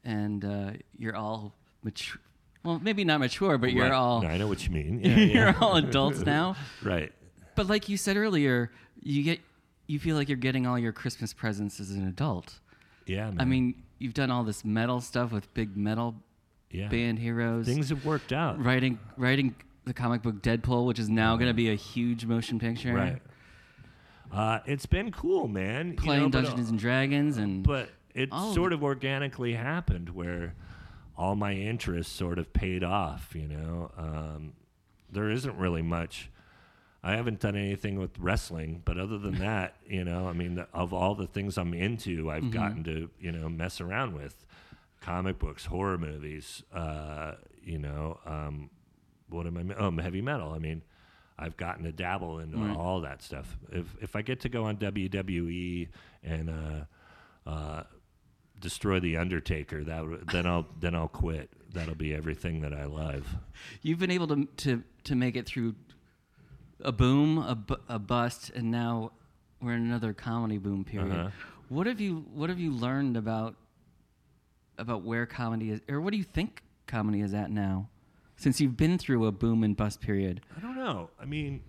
and 0.04 0.44
uh, 0.44 0.70
you're 0.98 1.16
all 1.16 1.54
mature. 1.82 2.20
Well, 2.64 2.80
maybe 2.82 3.04
not 3.04 3.20
mature, 3.20 3.58
but 3.58 3.72
you're 3.72 3.84
Right. 3.84 3.92
all 3.92 4.26
I 4.26 4.38
know 4.38 4.48
what 4.48 4.64
you 4.66 4.70
mean. 4.72 5.00
Yeah, 5.04 5.16
you're 5.18 5.46
yeah. 5.50 5.58
all 5.60 5.76
adults 5.76 6.20
now. 6.20 6.56
right. 6.82 7.12
But 7.54 7.66
like 7.68 7.88
you 7.88 7.96
said 7.96 8.16
earlier, 8.16 8.70
you 9.02 9.22
get 9.22 9.40
you 9.86 9.98
feel 10.00 10.16
like 10.16 10.28
you're 10.28 10.36
getting 10.36 10.66
all 10.66 10.78
your 10.78 10.92
Christmas 10.92 11.32
presents 11.32 11.78
as 11.78 11.90
an 11.92 12.08
adult. 12.08 12.58
Yeah, 13.06 13.26
man. 13.30 13.40
I 13.40 13.44
mean, 13.44 13.82
you've 13.98 14.14
done 14.14 14.30
all 14.32 14.42
this 14.42 14.64
metal 14.64 15.00
stuff 15.00 15.30
with 15.30 15.52
big 15.54 15.76
metal 15.76 16.16
yeah. 16.72 16.88
band 16.88 17.20
heroes. 17.20 17.66
Things 17.66 17.90
have 17.90 18.04
worked 18.04 18.32
out. 18.32 18.62
writing 18.62 18.98
writing 19.16 19.54
the 19.84 19.94
comic 19.94 20.22
book 20.22 20.42
Deadpool, 20.42 20.86
which 20.86 20.98
is 20.98 21.08
now 21.08 21.36
going 21.36 21.48
to 21.48 21.54
be 21.54 21.70
a 21.70 21.76
huge 21.76 22.24
motion 22.26 22.58
picture. 22.58 22.92
Right. 22.94 23.22
Uh, 24.32 24.60
it's 24.66 24.86
been 24.86 25.10
cool, 25.12 25.48
man. 25.48 25.92
You 25.92 25.96
Playing 25.96 26.22
know, 26.24 26.28
but, 26.30 26.44
Dungeons 26.44 26.70
and 26.70 26.78
Dragons 26.78 27.36
and 27.38 27.62
but 27.62 27.90
it 28.14 28.32
sort 28.32 28.72
of 28.72 28.82
organically 28.82 29.54
happened 29.54 30.10
where 30.10 30.54
all 31.16 31.34
my 31.36 31.52
interests 31.52 32.12
sort 32.12 32.38
of 32.38 32.52
paid 32.52 32.82
off 32.84 33.34
you 33.34 33.46
know? 33.48 33.90
Um, 33.96 34.52
there 35.10 35.30
isn't 35.30 35.56
really 35.56 35.82
much. 35.82 36.30
I 37.02 37.12
haven't 37.12 37.40
done 37.40 37.54
anything 37.56 37.98
with 37.98 38.18
wrestling 38.18 38.82
but 38.84 38.98
other 38.98 39.16
than 39.18 39.38
that 39.38 39.76
you 39.86 40.02
know 40.02 40.26
i 40.28 40.32
mean 40.32 40.56
the, 40.56 40.66
of 40.74 40.92
all 40.92 41.14
the 41.14 41.28
things 41.28 41.56
i'm 41.56 41.72
into 41.72 42.28
i've 42.30 42.50
gotten 42.50 42.82
to 42.82 43.08
you 43.20 43.30
know 43.30 43.48
mess 43.48 43.80
around 43.80 44.12
with 44.12 44.44
comic 45.00 45.38
books 45.38 45.66
horror 45.66 45.96
movies 45.98 46.64
uh, 46.74 47.34
you 47.62 47.78
know 47.78 48.18
um, 48.26 48.70
what 49.28 49.46
am 49.46 49.56
i 49.56 49.74
oh 49.78 49.90
heavy 49.92 50.20
metal 50.20 50.52
i 50.52 50.58
mean 50.58 50.82
I've 51.38 51.56
gotten 51.56 51.84
to 51.84 51.92
dabble 51.92 52.38
in 52.40 52.52
Right. 52.52 52.76
all 52.76 53.00
that 53.02 53.22
stuff. 53.22 53.56
If 53.70 53.86
if 54.00 54.16
I 54.16 54.22
get 54.22 54.40
to 54.40 54.48
go 54.48 54.64
on 54.64 54.76
WWE 54.78 55.88
and 56.22 56.50
uh, 56.50 57.48
uh, 57.50 57.82
destroy 58.60 59.00
the 59.00 59.16
Undertaker, 59.18 59.84
that 59.84 60.04
then 60.32 60.46
I'll 60.46 60.66
then 60.80 60.94
I'll 60.94 61.08
quit. 61.08 61.50
that'll 61.74 61.94
be 61.94 62.14
everything 62.14 62.62
that 62.62 62.72
I 62.72 62.84
love. 62.86 63.26
You've 63.82 63.98
been 63.98 64.10
able 64.10 64.28
to 64.28 64.46
to 64.46 64.82
to 65.04 65.14
make 65.14 65.36
it 65.36 65.46
through 65.46 65.74
a 66.80 66.92
boom, 66.92 67.38
a, 67.38 67.54
bu- 67.54 67.76
a 67.88 67.98
bust, 67.98 68.50
and 68.54 68.70
now 68.70 69.12
we're 69.60 69.72
in 69.74 69.82
another 69.82 70.12
comedy 70.12 70.58
boom 70.58 70.84
period. 70.84 71.12
Uh-huh. 71.18 71.30
What 71.68 71.86
have 71.86 72.00
you 72.00 72.24
What 72.32 72.48
have 72.48 72.58
you 72.60 72.72
learned 72.72 73.16
about 73.16 73.56
about 74.78 75.02
where 75.02 75.26
comedy 75.26 75.70
is, 75.70 75.80
or 75.88 76.00
what 76.00 76.12
do 76.12 76.16
you 76.18 76.24
think 76.24 76.62
comedy 76.86 77.20
is 77.20 77.34
at 77.34 77.50
now? 77.50 77.88
Since 78.36 78.60
you've 78.60 78.76
been 78.76 78.98
through 78.98 79.26
a 79.26 79.32
boom 79.32 79.64
and 79.64 79.76
bust 79.76 80.00
period, 80.00 80.42
I 80.56 80.60
don't 80.60 80.76
know. 80.76 81.10
I 81.20 81.24
mean, 81.24 81.62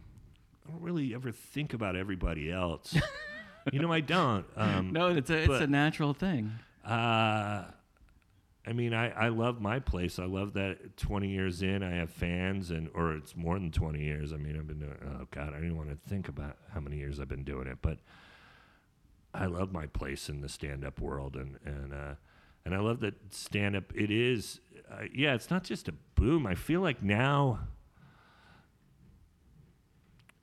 I 0.67 0.71
don't 0.71 0.81
really 0.81 1.13
ever 1.13 1.31
think 1.31 1.73
about 1.73 1.95
everybody 1.95 2.51
else. 2.51 2.95
you 3.71 3.79
know, 3.79 3.91
I 3.91 4.01
don't. 4.01 4.45
Um, 4.55 4.91
no, 4.91 5.09
it's 5.09 5.29
a 5.29 5.43
it's 5.43 5.61
a 5.61 5.67
natural 5.67 6.13
thing. 6.13 6.51
Uh, 6.85 7.65
I 8.67 8.73
mean, 8.73 8.93
I, 8.93 9.11
I 9.11 9.29
love 9.29 9.61
my 9.61 9.79
place. 9.79 10.19
I 10.19 10.25
love 10.25 10.53
that 10.53 10.97
20 10.97 11.29
years 11.29 11.61
in, 11.61 11.83
I 11.83 11.91
have 11.95 12.09
fans, 12.09 12.69
and 12.69 12.89
or 12.93 13.13
it's 13.13 13.33
more 13.33 13.57
than 13.57 13.71
20 13.71 14.03
years. 14.03 14.33
I 14.33 14.37
mean, 14.37 14.57
I've 14.57 14.67
been 14.67 14.79
doing. 14.79 14.97
Oh 15.05 15.27
God, 15.31 15.53
I 15.53 15.59
didn't 15.59 15.77
want 15.77 15.89
to 15.89 16.09
think 16.09 16.27
about 16.27 16.57
how 16.73 16.81
many 16.81 16.97
years 16.97 17.21
I've 17.21 17.29
been 17.29 17.45
doing 17.45 17.67
it, 17.67 17.77
but 17.81 17.99
I 19.33 19.45
love 19.45 19.71
my 19.71 19.85
place 19.85 20.27
in 20.27 20.41
the 20.41 20.49
stand-up 20.49 20.99
world, 20.99 21.37
and 21.37 21.57
and 21.65 21.93
uh, 21.93 22.15
and 22.67 22.75
I 22.75 22.79
love 22.79 22.99
that 22.99 23.15
stand-up. 23.33 23.85
It 23.95 24.11
is, 24.11 24.59
uh, 24.91 25.03
yeah, 25.13 25.33
it's 25.33 25.49
not 25.49 25.63
just 25.63 25.87
a 25.87 25.93
boom. 26.15 26.45
I 26.45 26.53
feel 26.55 26.81
like 26.81 27.01
now 27.01 27.59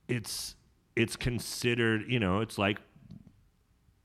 it's 0.08 0.56
it's 0.96 1.16
considered. 1.16 2.06
You 2.08 2.18
know, 2.18 2.40
it's 2.40 2.58
like 2.58 2.78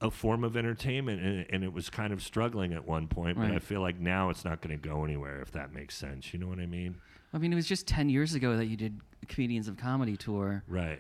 a 0.02 0.12
form 0.12 0.44
of 0.44 0.56
entertainment 0.56 1.22
and, 1.22 1.46
and 1.50 1.64
it 1.64 1.74
was 1.74 1.90
kind 1.90 2.14
of 2.14 2.24
struggling 2.24 2.72
at 2.72 2.88
one 2.88 3.06
point 3.06 3.38
but 3.38 3.52
i 3.52 3.60
feel 3.60 3.82
like 3.82 4.00
now 4.00 4.30
it's 4.30 4.46
not 4.46 4.62
going 4.62 4.72
to 4.72 4.88
go 4.88 5.04
anywhere 5.04 5.42
if 5.42 5.52
that 5.52 5.74
makes 5.74 5.94
sense 5.94 6.32
you 6.32 6.40
know 6.40 6.48
what 6.48 6.58
i 6.58 6.66
mean 6.66 6.96
I 7.34 7.38
mean, 7.38 7.54
it 7.54 7.56
was 7.56 7.68
just 7.68 7.88
ten 7.88 8.10
years 8.10 8.34
ago 8.34 8.58
that 8.58 8.66
you 8.66 8.76
did 8.76 9.00
Comedians 9.28 9.68
of 9.68 9.78
Comedy 9.78 10.18
tour, 10.18 10.64
right 10.68 11.00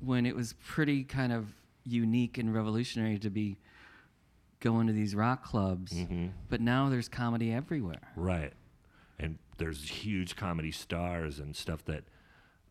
when 0.00 0.26
it 0.26 0.34
was 0.34 0.54
pretty 0.66 1.04
kind 1.04 1.32
of 1.32 1.54
unique 1.84 2.38
and 2.38 2.52
revolutionary 2.52 3.18
to 3.18 3.30
be 3.30 3.58
going 4.62 4.86
to 4.86 4.92
these 4.94 5.14
rock 5.14 5.44
clubs. 5.44 5.92
hmm 5.92 6.28
But 6.48 6.60
now 6.62 6.88
there's 6.88 7.08
comedy 7.08 7.52
everywhere. 7.52 8.12
right 8.16 8.52
and 9.18 9.38
there's 9.58 9.88
huge 9.88 10.34
comedy 10.36 10.70
stars 10.72 11.38
and 11.38 11.54
stuff 11.54 11.84
that 11.84 12.04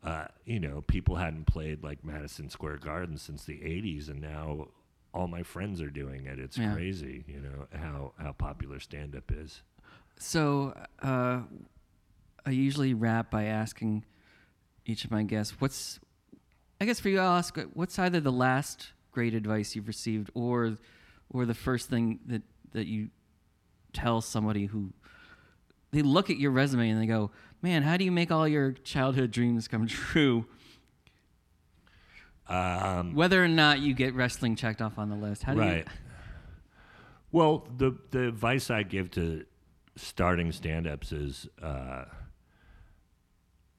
uh, 0.04 0.26
you 0.46 0.60
know 0.60 0.82
people 0.88 1.16
hadn't 1.18 1.46
played 1.46 1.84
like 1.84 2.04
madison 2.04 2.50
square 2.50 2.78
garden 2.78 3.16
since 3.18 3.46
the 3.46 3.60
80s 3.62 4.10
and 4.10 4.20
now 4.20 4.68
all 5.14 5.28
my 5.28 5.44
friends 5.44 5.80
are 5.82 5.92
doing 5.92 6.26
it 6.26 6.40
it's 6.40 6.58
Yeah. 6.58 6.74
crazy 6.74 7.24
you 7.28 7.40
know 7.40 7.68
how 7.78 8.14
how 8.18 8.32
popular 8.32 8.80
stand-up 8.80 9.32
is 9.32 9.62
So 10.18 10.74
uh, 11.04 11.42
I 12.46 12.50
usually 12.52 12.94
wrap 12.96 13.30
by 13.30 13.44
asking 13.46 14.04
each 14.86 15.06
of 15.06 15.12
my 15.12 15.24
guests, 15.24 15.54
"What's?" 15.62 16.00
I 16.82 16.86
guess 16.86 17.00
for 17.00 17.10
you, 17.10 17.20
I'll 17.20 17.38
ask, 17.38 17.56
"What's 17.74 17.98
either 18.00 18.20
the 18.20 18.32
last 18.32 18.94
great 19.12 19.34
advice 19.36 19.76
you've 19.76 19.88
received, 19.88 20.30
or, 20.34 20.78
or 21.32 21.46
the 21.46 21.54
first 21.54 21.90
thing 21.90 22.20
that 22.28 22.42
that 22.74 22.88
you 22.88 23.10
tell 23.94 24.22
somebody 24.22 24.66
who 24.66 24.94
they 25.92 26.02
look 26.02 26.30
at 26.30 26.38
your 26.38 26.52
resume 26.52 26.90
and 26.90 27.02
they 27.02 27.06
go, 27.06 27.32
"Man, 27.62 27.84
how 27.84 27.98
do 27.98 28.06
you 28.06 28.12
make 28.12 28.32
all 28.32 28.48
your 28.48 28.72
childhood 28.72 29.32
dreams 29.32 29.68
come 29.68 29.88
true?" 29.88 30.46
um, 32.48 33.14
Whether 33.16 33.44
or 33.44 33.48
not 33.48 33.80
you 33.80 33.94
get 33.94 34.14
wrestling 34.14 34.56
checked 34.56 34.82
off 34.82 34.98
on 34.98 35.10
the 35.10 35.16
list, 35.16 35.44
how 35.44 35.54
do 35.54 35.60
right. 35.60 35.88
Well, 37.32 37.68
the 37.78 37.96
the 38.12 38.28
advice 38.28 38.70
I 38.70 38.84
give 38.84 39.12
to 39.12 39.46
starting 39.96 40.52
stand-ups 40.52 41.12
is, 41.12 41.48
uh, 41.62 42.06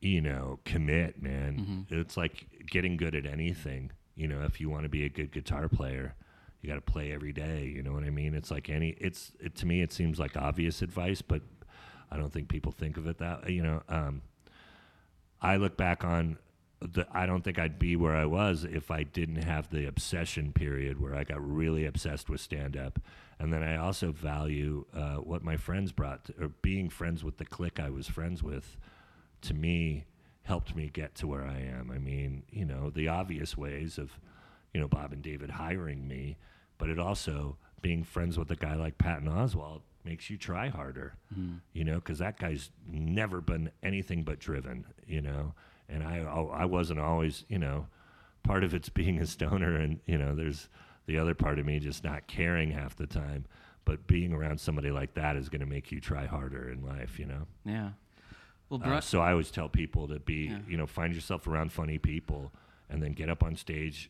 you 0.01 0.21
know, 0.21 0.59
commit, 0.65 1.23
man. 1.23 1.87
It's 1.91 2.17
like 2.17 2.67
getting 2.67 2.97
good 2.97 3.15
at 3.15 3.27
anything. 3.27 3.93
You 4.15 4.29
know, 4.29 4.43
if 4.43 4.61
you 4.61 4.69
want 4.71 4.85
to 4.85 4.89
be 4.89 5.05
a 5.05 5.09
good 5.09 5.33
guitar 5.33 5.69
player, 5.69 6.15
you 6.63 6.69
got 6.69 6.77
to 6.77 6.93
play 6.93 7.13
every 7.13 7.33
day. 7.33 7.65
You 7.65 7.83
know 7.83 7.93
what 7.93 8.05
I 8.05 8.11
mean? 8.11 8.35
It's 8.35 8.51
like 8.51 8.71
any. 8.71 8.91
It's 8.99 9.33
it, 9.41 9.57
to 9.57 9.67
me, 9.67 9.83
it 9.83 9.93
seems 9.93 10.19
like 10.19 10.37
obvious 10.37 10.81
advice, 10.81 11.21
but 11.21 11.43
I 12.11 12.17
don't 12.17 12.33
think 12.33 12.49
people 12.49 12.73
think 12.73 12.97
of 12.97 13.07
it 13.07 13.19
that. 13.19 13.45
Way, 13.45 13.53
you 13.53 13.63
know, 13.63 13.83
um, 13.89 14.23
I 15.41 15.57
look 15.57 15.77
back 15.77 16.05
on 16.05 16.39
the 16.81 17.07
I 17.13 17.27
don't 17.27 17.43
think 17.43 17.59
I'd 17.59 17.79
be 17.79 17.97
where 17.97 18.17
I 18.17 18.25
was 18.25 18.65
if 18.65 18.91
I 18.91 19.03
didn't 19.03 19.43
have 19.43 19.71
the 19.71 19.87
obsession 19.87 20.53
period 20.53 21.01
where 21.01 21.15
I 21.15 21.25
got 21.25 21.45
really 21.47 21.85
obsessed 21.85 22.31
with 22.31 22.41
stand 22.41 22.77
up. 22.77 23.01
And 23.39 23.53
then 23.53 23.65
I 23.65 23.77
also 23.77 24.13
value 24.13 24.87
uh, 24.95 25.17
what 25.17 25.43
my 25.43 25.57
friends 25.57 25.91
brought, 25.91 26.27
to, 26.27 26.35
or 26.45 26.49
being 26.63 26.89
friends 26.89 27.25
with 27.25 27.39
the 27.39 27.45
clique 27.45 27.81
I 27.81 27.91
was 27.91 28.07
friends 28.07 28.41
with, 28.41 28.77
to 29.43 29.55
me, 29.55 30.05
helped 30.45 30.77
me 30.77 30.89
get 30.93 31.17
to 31.17 31.27
where 31.27 31.45
I 31.45 31.59
am. 31.59 31.91
I 31.91 31.99
mean, 31.99 32.45
you 32.51 32.65
know, 32.65 32.91
the 32.91 33.09
obvious 33.09 33.57
ways 33.57 33.99
of, 33.99 34.21
you 34.73 34.81
know, 34.81 34.89
Bob 34.89 35.13
and 35.13 35.23
David 35.23 35.51
hiring 35.51 36.07
me, 36.09 36.37
but 36.79 36.89
it 36.89 36.99
also 36.99 37.57
being 37.81 38.05
friends 38.05 38.39
with 38.39 38.51
a 38.51 38.57
guy 38.57 38.75
like 38.75 38.99
Patton 38.99 39.29
Oswalt 39.29 39.83
makes 40.05 40.31
you 40.31 40.37
try 40.37 40.69
harder, 40.69 41.15
you 41.73 41.85
know, 41.85 41.97
because 41.97 42.19
that 42.19 42.39
guy's 42.39 42.71
never 42.91 43.41
been 43.41 43.71
anything 43.83 44.23
but 44.25 44.39
driven, 44.39 44.85
you 45.07 45.21
know, 45.21 45.55
and 45.89 46.03
I 46.03 46.19
I 46.19 46.65
wasn't 46.65 47.01
always, 47.01 47.45
you 47.49 47.59
know, 47.59 47.87
part 48.43 48.65
of 48.65 48.75
it's 48.75 48.89
being 48.89 49.19
a 49.21 49.27
stoner, 49.27 49.77
and 49.77 50.01
you 50.07 50.19
know, 50.19 50.35
there's 50.35 50.69
the 51.07 51.19
other 51.19 51.35
part 51.35 51.59
of 51.59 51.67
me 51.67 51.79
just 51.81 52.03
not 52.05 52.27
caring 52.27 52.71
half 52.71 52.97
the 52.97 53.07
time. 53.07 53.45
But 53.85 54.07
being 54.07 54.33
around 54.33 54.61
somebody 54.61 54.93
like 54.93 55.15
that 55.15 55.35
is 55.35 55.49
going 55.49 55.61
to 55.61 55.67
make 55.67 55.91
you 55.91 56.01
try 56.01 56.25
harder 56.27 56.71
in 56.71 56.85
life, 56.87 57.19
you 57.19 57.27
know. 57.27 57.49
Yeah. 57.65 57.91
Well, 58.69 58.81
Uh, 58.81 59.01
so 59.01 59.21
I 59.21 59.33
always 59.33 59.51
tell 59.51 59.69
people 59.69 60.07
to 60.07 60.21
be, 60.21 60.47
Yeah. 60.47 60.59
you 60.69 60.77
know, 60.77 60.87
find 60.87 61.13
yourself 61.13 61.49
around 61.49 61.73
funny 61.73 61.99
people, 61.99 62.53
and 62.89 63.03
then 63.03 63.13
get 63.13 63.29
up 63.29 63.43
on 63.43 63.57
stage 63.57 64.09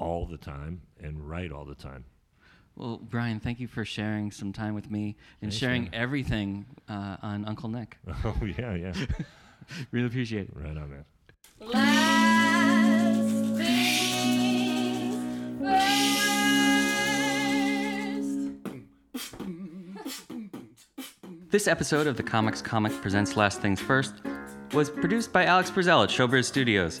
all 0.00 0.26
the 0.26 0.38
time 0.38 0.80
and 1.00 1.28
write 1.28 1.52
all 1.52 1.64
the 1.64 1.74
time. 1.74 2.04
well, 2.76 2.96
Brian, 2.98 3.38
thank 3.40 3.60
you 3.60 3.68
for 3.68 3.84
sharing 3.84 4.30
some 4.30 4.52
time 4.52 4.74
with 4.74 4.90
me 4.90 5.16
and 5.42 5.50
Thanks, 5.50 5.56
sharing 5.56 5.82
man. 5.84 5.94
everything 5.94 6.64
uh, 6.88 7.16
on 7.22 7.44
Uncle 7.44 7.68
Nick. 7.68 7.98
Oh 8.24 8.36
yeah, 8.58 8.74
yeah, 8.74 8.92
really 9.92 10.06
appreciate 10.06 10.48
it. 10.48 10.56
right 10.56 10.76
on 10.76 10.90
man. 10.90 11.04
Last 20.00 20.54
things 20.58 20.86
first. 21.02 21.50
This 21.50 21.66
episode 21.66 22.06
of 22.06 22.16
the 22.16 22.22
Comics 22.22 22.62
Comic 22.62 22.92
Presents 23.02 23.36
Last 23.36 23.60
Things 23.60 23.80
First 23.80 24.14
was 24.72 24.88
produced 24.90 25.32
by 25.32 25.44
Alex 25.44 25.70
Brazell 25.70 26.04
at 26.04 26.10
Showbiz 26.10 26.44
Studios. 26.44 27.00